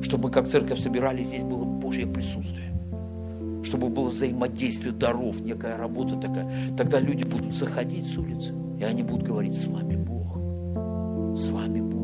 [0.03, 2.73] чтобы мы как церковь собирались, здесь было Божье присутствие.
[3.63, 6.47] Чтобы было взаимодействие даров, некая работа такая.
[6.77, 10.37] Тогда люди будут заходить с улицы, и они будут говорить, с вами Бог,
[11.35, 11.94] с вами Бог.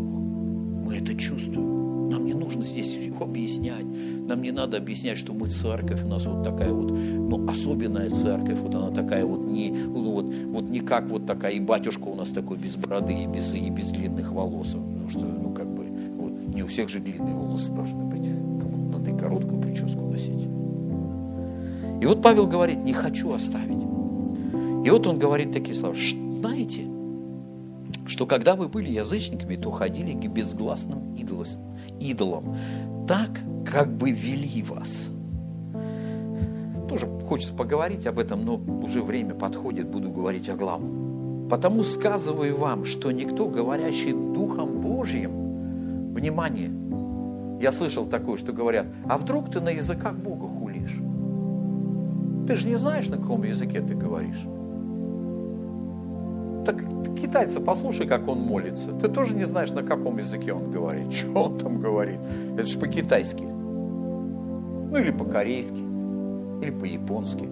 [0.92, 2.10] Мы это чувствуем.
[2.10, 3.86] Нам не нужно здесь объяснять.
[4.28, 8.60] Нам не надо объяснять, что мы церковь, у нас вот такая вот, ну, особенная церковь,
[8.60, 12.16] вот она такая вот не, ну, вот, вот не как вот такая, и батюшка у
[12.16, 15.86] нас такой без бороды и без, и без длинных волос, потому что, ну, как бы,
[16.18, 18.24] вот, не у всех же длинные волосы должны быть,
[18.60, 20.44] кому-то надо и короткую прическу носить.
[22.02, 23.82] И вот Павел говорит, не хочу оставить.
[24.86, 26.82] И вот он говорит такие слова, знаете,
[28.12, 31.16] что когда вы были язычниками, то ходили к безгласным
[32.00, 32.58] идолам,
[33.08, 33.30] так,
[33.66, 35.10] как бы вели вас.
[36.90, 41.48] Тоже хочется поговорить об этом, но уже время подходит, буду говорить о главном.
[41.50, 46.70] Потому сказываю вам, что никто, говорящий Духом Божьим, внимание,
[47.62, 51.00] я слышал такое, что говорят, а вдруг ты на языках Бога хулишь?
[52.46, 54.46] Ты же не знаешь, на каком языке ты говоришь.
[56.66, 56.76] Так
[57.20, 58.92] китайца послушай, как он молится.
[58.94, 61.14] Ты тоже не знаешь, на каком языке он говорит.
[61.14, 62.20] Что он там говорит?
[62.56, 63.44] Это же по-китайски.
[63.44, 65.82] Ну или по-корейски.
[66.62, 67.50] Или по-японски.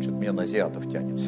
[0.00, 1.20] Что-то меня на азиатов тянет.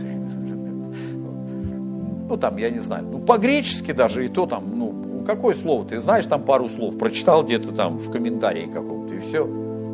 [2.28, 3.06] Ну там, я не знаю.
[3.10, 5.84] Ну по-гречески даже и то там, ну какое слово?
[5.84, 9.48] Ты знаешь там пару слов, прочитал где-то там в комментарии каком-то и все.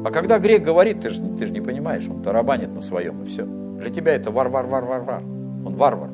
[0.04, 3.26] А когда грек говорит, ты же ты ж не понимаешь, он тарабанит на своем и
[3.26, 3.44] все.
[3.44, 5.22] Для тебя это вар-вар-вар-вар-вар.
[5.22, 6.11] Он варвар.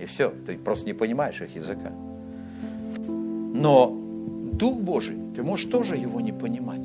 [0.00, 1.92] И все, ты просто не понимаешь их языка.
[3.06, 3.94] Но
[4.52, 6.80] Дух Божий, ты можешь тоже его не понимать.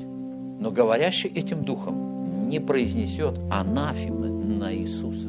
[0.59, 5.27] Но говорящий этим Духом не произнесет анафимы на Иисуса.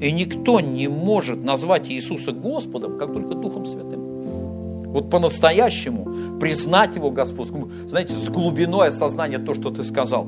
[0.00, 4.92] И никто не может назвать Иисуса Господом, как только Духом Святым.
[4.92, 10.26] Вот по-настоящему признать Его Господским, знаете, с глубиной осознания то, что ты сказал.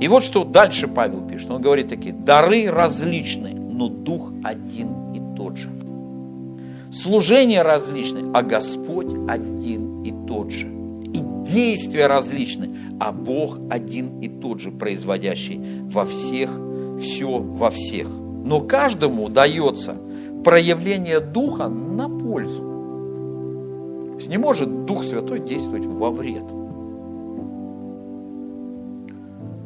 [0.00, 1.50] И вот что дальше Павел пишет.
[1.50, 4.97] Он говорит такие, дары различные, но Дух один
[5.38, 5.70] тот же.
[6.90, 10.66] Служения различны, а Господь один и тот же.
[10.66, 15.60] И действия различны, а Бог один и тот же, производящий
[15.90, 16.50] во всех
[16.98, 18.08] все во всех.
[18.08, 19.96] Но каждому дается
[20.44, 22.64] проявление Духа на пользу.
[24.16, 26.44] Есть не может Дух Святой действовать во вред.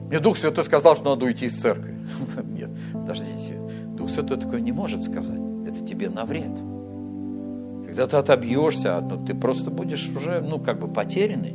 [0.09, 1.97] Мне Дух Святой сказал, что надо уйти из церкви.
[2.55, 3.59] Нет, подождите.
[3.97, 6.53] Дух Святой такое не может сказать это тебе на вред.
[7.87, 11.55] Когда ты отобьешься, ну, ты просто будешь уже, ну, как бы потерянный.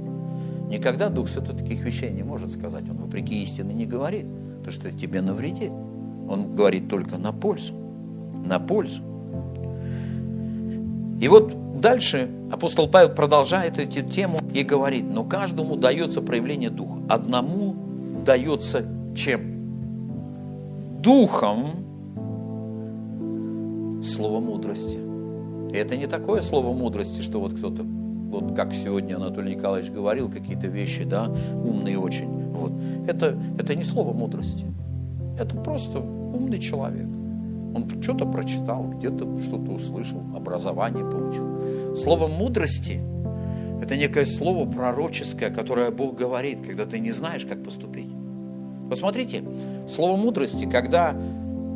[0.69, 2.89] Никогда Дух Святой таких вещей не может сказать.
[2.89, 4.25] Он вопреки истины не говорит,
[4.57, 5.71] потому что это тебе навредит.
[6.29, 7.73] Он говорит только на пользу.
[8.45, 9.01] На пользу.
[11.19, 16.99] И вот дальше апостол Павел продолжает эту тему и говорит, но каждому дается проявление Духа.
[17.09, 17.75] Одному
[18.25, 19.41] дается чем?
[21.01, 21.86] Духом
[24.03, 24.97] слово мудрости.
[25.71, 30.29] И это не такое слово мудрости, что вот кто-то, вот как сегодня Анатолий Николаевич говорил,
[30.29, 32.29] какие-то вещи, да, умные очень.
[32.51, 32.71] Вот.
[33.07, 34.65] Это, это не слово мудрости.
[35.37, 37.05] Это просто умный человек.
[37.75, 41.95] Он что-то прочитал, где-то что-то услышал, образование получил.
[41.95, 43.01] Слово мудрости–
[43.81, 48.09] это некое слово пророческое, которое Бог говорит, когда ты не знаешь, как поступить.
[48.89, 49.43] Посмотрите,
[49.89, 51.15] слово мудрости, когда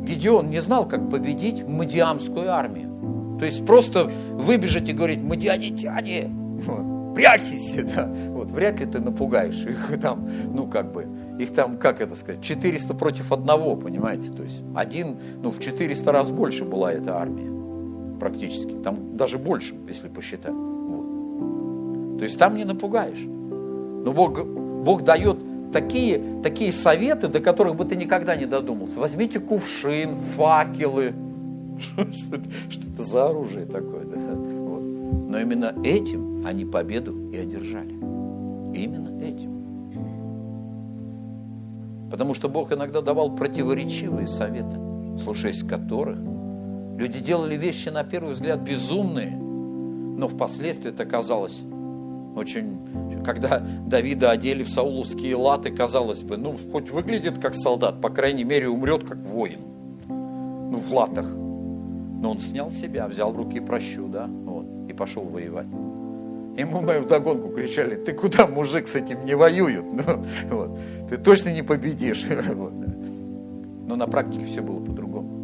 [0.04, 3.38] Гедеон не знал, как победить Мадиамскую армию.
[3.38, 6.30] То есть просто выбежать и говорить, мадианитяне,
[7.14, 11.06] прячьтесь, да, вот, вряд ли ты напугаешь их там, ну, как бы,
[11.38, 16.12] их там, как это сказать, 400 против одного, понимаете, то есть один, ну, в 400
[16.12, 17.50] раз больше была эта армия,
[18.20, 22.18] практически, там даже больше, если посчитать, вот.
[22.18, 25.36] То есть там не напугаешь, но Бог, Бог дает
[25.72, 28.98] такие, такие советы, до которых бы ты никогда не додумался.
[28.98, 31.14] Возьмите кувшин, факелы,
[31.78, 34.16] что это за оружие такое, да?
[34.16, 34.82] Вот.
[35.30, 37.92] Но именно этим они победу и одержали.
[38.74, 39.52] Именно этим.
[42.10, 44.76] Потому что Бог иногда давал противоречивые советы,
[45.18, 46.18] слушаясь которых
[46.98, 51.62] люди делали вещи, на первый взгляд, безумные, но впоследствии это казалось
[52.36, 52.78] очень...
[53.24, 58.44] Когда Давида одели в сауловские латы, казалось бы, ну, хоть выглядит как солдат, по крайней
[58.44, 59.60] мере, умрет как воин.
[60.08, 61.26] Ну, в латах.
[61.26, 65.66] Но он снял себя, взял в руки прощу, да, вот, и пошел воевать.
[66.56, 69.86] Ему мы вдогонку кричали, ты куда, мужик, с этим не воюют?
[69.92, 70.78] Ну, вот.
[71.08, 72.26] Ты точно не победишь.
[72.54, 72.72] Вот.
[73.86, 75.42] Но на практике все было по-другому.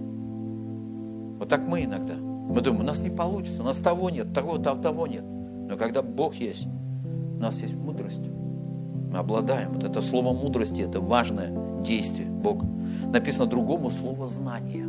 [1.39, 2.15] Вот так мы иногда.
[2.15, 5.23] Мы думаем, у нас не получится, у нас того нет, того, того, того нет.
[5.23, 6.67] Но когда Бог есть,
[7.39, 8.29] у нас есть мудрость.
[9.13, 9.75] Мы обладаем.
[9.75, 12.67] Вот это слово мудрости, это важное действие Бога.
[13.13, 14.87] Написано другому слово знание.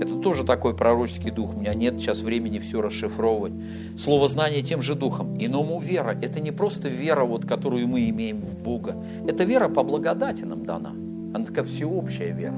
[0.00, 1.56] Это тоже такой пророческий дух.
[1.56, 3.54] У меня нет сейчас времени все расшифровывать.
[3.98, 5.36] Слово знание тем же духом.
[5.38, 6.16] Иному вера.
[6.22, 8.94] Это не просто вера, вот, которую мы имеем в Бога.
[9.26, 10.90] Это вера по благодати нам дана.
[11.34, 12.54] Она такая всеобщая вера.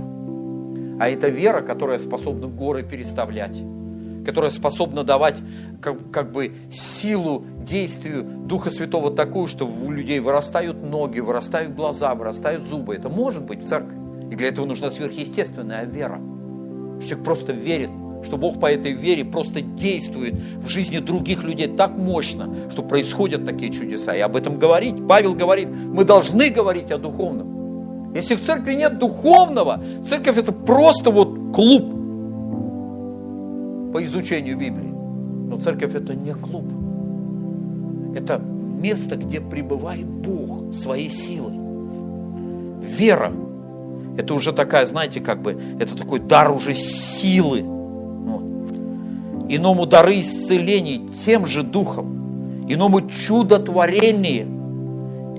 [1.00, 3.56] А это вера, которая способна горы переставлять,
[4.28, 5.38] которая способна давать
[5.80, 12.14] как, как бы силу действию Духа Святого такую, что у людей вырастают ноги, вырастают глаза,
[12.14, 12.94] вырастают зубы.
[12.94, 13.96] Это может быть в церкви.
[14.30, 16.20] И для этого нужна сверхъестественная вера.
[17.00, 17.88] Человек просто верит,
[18.22, 23.46] что Бог по этой вере просто действует в жизни других людей так мощно, что происходят
[23.46, 24.14] такие чудеса.
[24.14, 24.96] И об этом говорить.
[25.08, 28.12] Павел говорит, мы должны говорить о духовном.
[28.14, 31.97] Если в церкви нет духовного, церковь это просто вот клуб
[33.92, 34.92] по изучению Библии.
[35.48, 36.64] Но церковь это не клуб.
[38.14, 41.58] Это место, где пребывает Бог своей силой.
[42.80, 43.32] Вера
[44.18, 47.62] это уже такая, знаете, как бы, это такой дар уже силы.
[47.62, 48.42] Вот.
[49.48, 54.42] Иному дары исцелений тем же духом, иному чудотворение,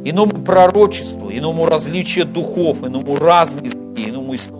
[0.05, 4.18] иному пророчеству, иному различие духов, иному разные иному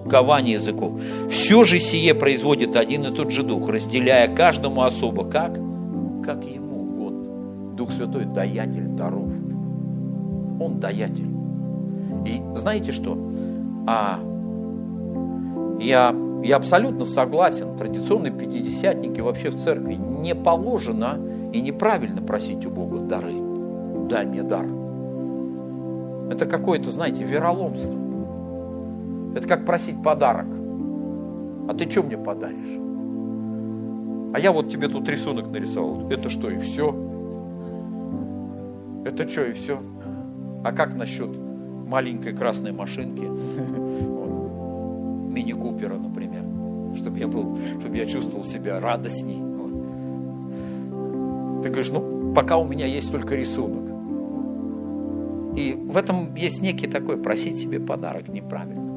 [0.10, 0.94] истолкование языков.
[1.30, 5.54] Все же сие производит один и тот же дух, разделяя каждому особо, как?
[6.24, 7.76] Как ему угодно.
[7.76, 9.30] Дух Святой– даятель даров.
[10.60, 11.30] Он даятель.
[12.26, 13.18] И знаете что?
[13.88, 14.20] А
[15.80, 21.18] я, я абсолютно согласен, традиционные пятидесятники вообще в церкви не положено
[21.54, 23.36] и неправильно просить у Бога дары.
[24.10, 24.66] Дай мне дар.
[26.32, 28.09] Это какое-то, знаете, вероломство.
[29.36, 30.48] Это как просить подарок.
[31.68, 32.80] А ты что мне подаришь?
[34.34, 36.10] А я вот тебе тут рисунок нарисовал.
[36.10, 36.96] Это что, и все?
[39.06, 39.80] Это что, и все?
[40.64, 41.30] А как насчет
[41.88, 43.24] маленькой красной машинки,
[45.32, 46.44] мини-купера, например,
[46.96, 49.42] чтобы я был, чтобы я чувствовал себя радостней.
[51.64, 53.90] Ты говоришь, ну, пока у меня есть только рисунок.
[55.56, 58.89] И в этом есть некий такой, просить себе подарок неправильно.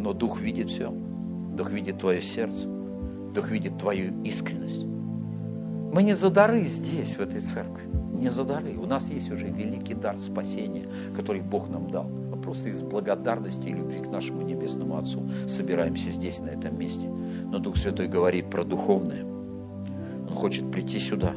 [0.00, 0.90] Но Дух видит все.
[0.90, 2.68] Дух видит твое сердце.
[3.34, 4.84] Дух видит твою искренность.
[4.84, 7.90] Мы не за дары здесь, в этой церкви
[8.20, 8.76] не за дары.
[8.76, 10.86] У нас есть уже великий дар спасения,
[11.16, 12.04] который Бог нам дал.
[12.04, 17.08] Мы просто из благодарности и любви к нашему Небесному Отцу собираемся здесь, на этом месте.
[17.08, 19.24] Но Дух Святой говорит про духовное.
[19.24, 21.32] Он хочет прийти сюда.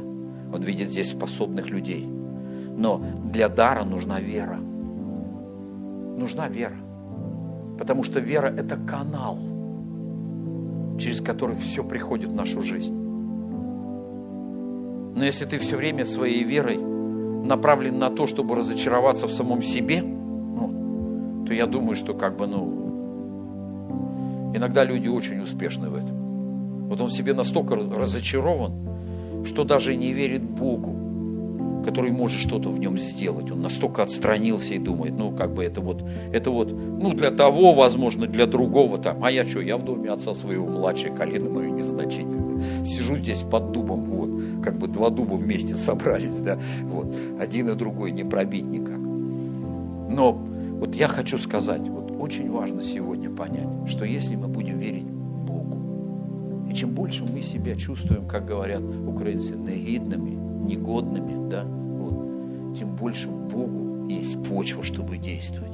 [0.52, 2.06] Он видит здесь способных людей.
[2.06, 4.56] Но для дара нужна вера.
[4.56, 6.76] Нужна вера.
[7.78, 9.38] Потому что вера– это канал,
[10.98, 12.94] через который все приходит в нашу жизнь.
[15.16, 16.78] Но если ты все время своей верой
[17.46, 22.46] направлен на то, чтобы разочароваться в самом себе, ну, то я думаю, что как бы,
[22.46, 22.84] ну,
[24.54, 26.88] иногда люди очень успешны в этом.
[26.88, 28.72] Вот он в себе настолько разочарован,
[29.44, 31.03] что даже не верит Богу.
[31.84, 33.50] Который может что-то в нем сделать.
[33.50, 37.74] Он настолько отстранился и думает, ну, как бы это вот, это вот, ну, для того,
[37.74, 39.22] возможно, для другого там.
[39.22, 42.84] А я что, я в доме отца своего, младшая колено мое незначительное.
[42.84, 47.14] Сижу здесь под дубом, вот, как бы два дуба вместе собрались, да, вот.
[47.38, 48.98] Один и другой не пробить никак.
[48.98, 55.04] Но вот я хочу сказать, вот очень важно сегодня понять, что если мы будем верить
[55.04, 62.94] Богу, и чем больше мы себя чувствуем, как говорят украинцы, негидными, негодными, да, вот, тем
[62.96, 65.72] больше Богу есть почва, чтобы действовать.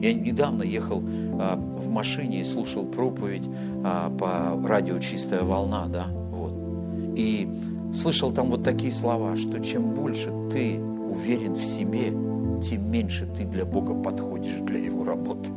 [0.00, 1.02] Я недавно ехал
[1.38, 3.46] а, в машине и слушал проповедь
[3.84, 6.54] а, по радио «Чистая волна», да, вот.
[7.16, 7.48] И
[7.94, 12.12] слышал там вот такие слова, что чем больше ты уверен в себе,
[12.62, 15.50] тем меньше ты для Бога подходишь для Его работы.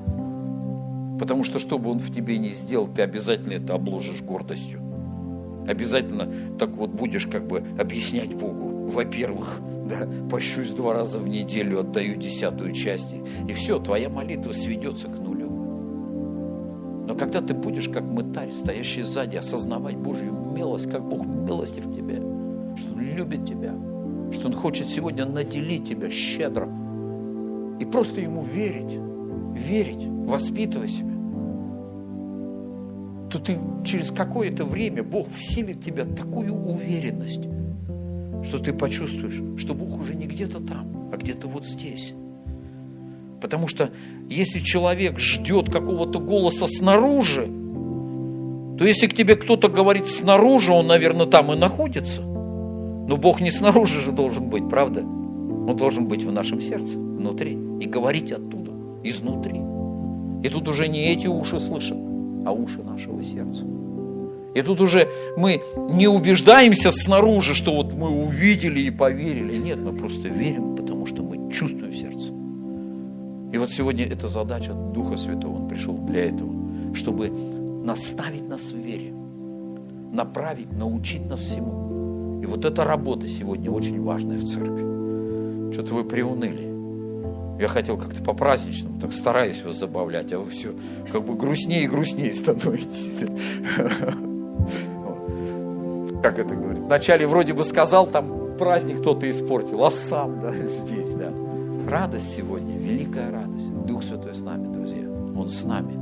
[1.19, 4.82] Потому что, что бы Он в тебе не сделал, ты обязательно это обложишь гордостью.
[5.67, 8.87] Обязательно так вот будешь как бы объяснять Богу.
[8.87, 9.59] Во-первых,
[9.89, 13.15] да, пощусь два раза в неделю, отдаю десятую часть.
[13.47, 15.49] И все, твоя молитва сведется к нулю.
[17.07, 21.93] Но когда ты будешь как мытарь, стоящий сзади, осознавать Божью милость, как Бог милостив к
[21.93, 22.15] тебе,
[22.77, 23.73] что Он любит тебя,
[24.31, 26.69] что Он хочет сегодня наделить тебя щедро,
[27.79, 28.99] и просто Ему верить,
[29.53, 31.12] верить, воспитывай себя,
[33.33, 37.41] то ты через какое-то время Бог вселит в тебя такую уверенность,
[38.43, 42.13] что ты почувствуешь, что Бог уже не где-то там, а где-то вот здесь.
[43.41, 43.89] Потому что
[44.29, 47.47] если человек ждет какого-то голоса снаружи,
[48.77, 52.21] то если к тебе кто-то говорит снаружи, он, наверное, там и находится.
[52.21, 55.01] Но Бог не снаружи же должен быть, правда?
[55.01, 58.73] Он должен быть в нашем сердце, внутри, и говорить оттуда,
[59.03, 59.59] изнутри.
[60.43, 62.12] И тут уже не эти уши слышат,
[62.45, 63.65] а уши нашего сердца.
[64.55, 69.57] И тут уже мы не убеждаемся снаружи, что вот мы увидели и поверили.
[69.57, 72.31] Нет, мы просто верим, потому что мы чувствуем сердце.
[73.51, 76.51] И вот сегодня эта задача Духа Святого, Он пришел для этого,
[76.95, 79.13] чтобы наставить нас в вере,
[80.11, 82.41] направить, научить нас всему.
[82.41, 85.71] И вот эта работа сегодня очень важная в церкви.
[85.71, 86.72] Что-то вы приуныли.
[87.59, 90.73] Я хотел как-то по-праздничному, так стараюсь вас забавлять, а вы все
[91.11, 93.25] как бы грустнее и грустнее становитесь.
[96.23, 96.83] Как это говорит?
[96.83, 101.31] Вначале вроде бы сказал, там праздник кто-то испортил, а сам, да, здесь, да.
[101.87, 103.73] Радость сегодня, великая радость.
[103.85, 105.03] Дух Святой с нами, друзья.
[105.35, 105.93] Он с нами,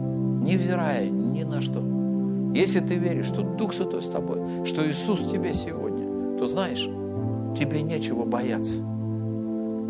[0.45, 1.81] невзирая ни на что.
[2.53, 6.87] Если ты веришь, что Дух Святой с тобой, что Иисус тебе сегодня, то знаешь,
[7.57, 8.77] тебе нечего бояться.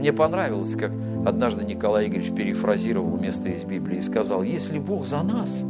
[0.02, 0.90] Мне понравилось, как
[1.28, 5.64] однажды Николай Игоревич перефразировал место из Библии и сказал, если Бог за нас,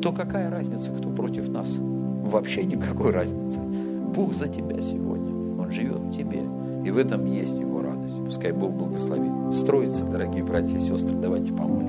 [0.00, 1.76] то какая разница, кто против нас?
[1.78, 3.60] Вообще никакой разницы.
[3.60, 5.34] Бог за тебя сегодня.
[5.62, 6.44] Он живет в тебе.
[6.86, 8.24] И в этом есть его радость.
[8.24, 9.54] Пускай Бог благословит.
[9.54, 11.14] Строится, дорогие братья и сестры.
[11.14, 11.86] Давайте помолим.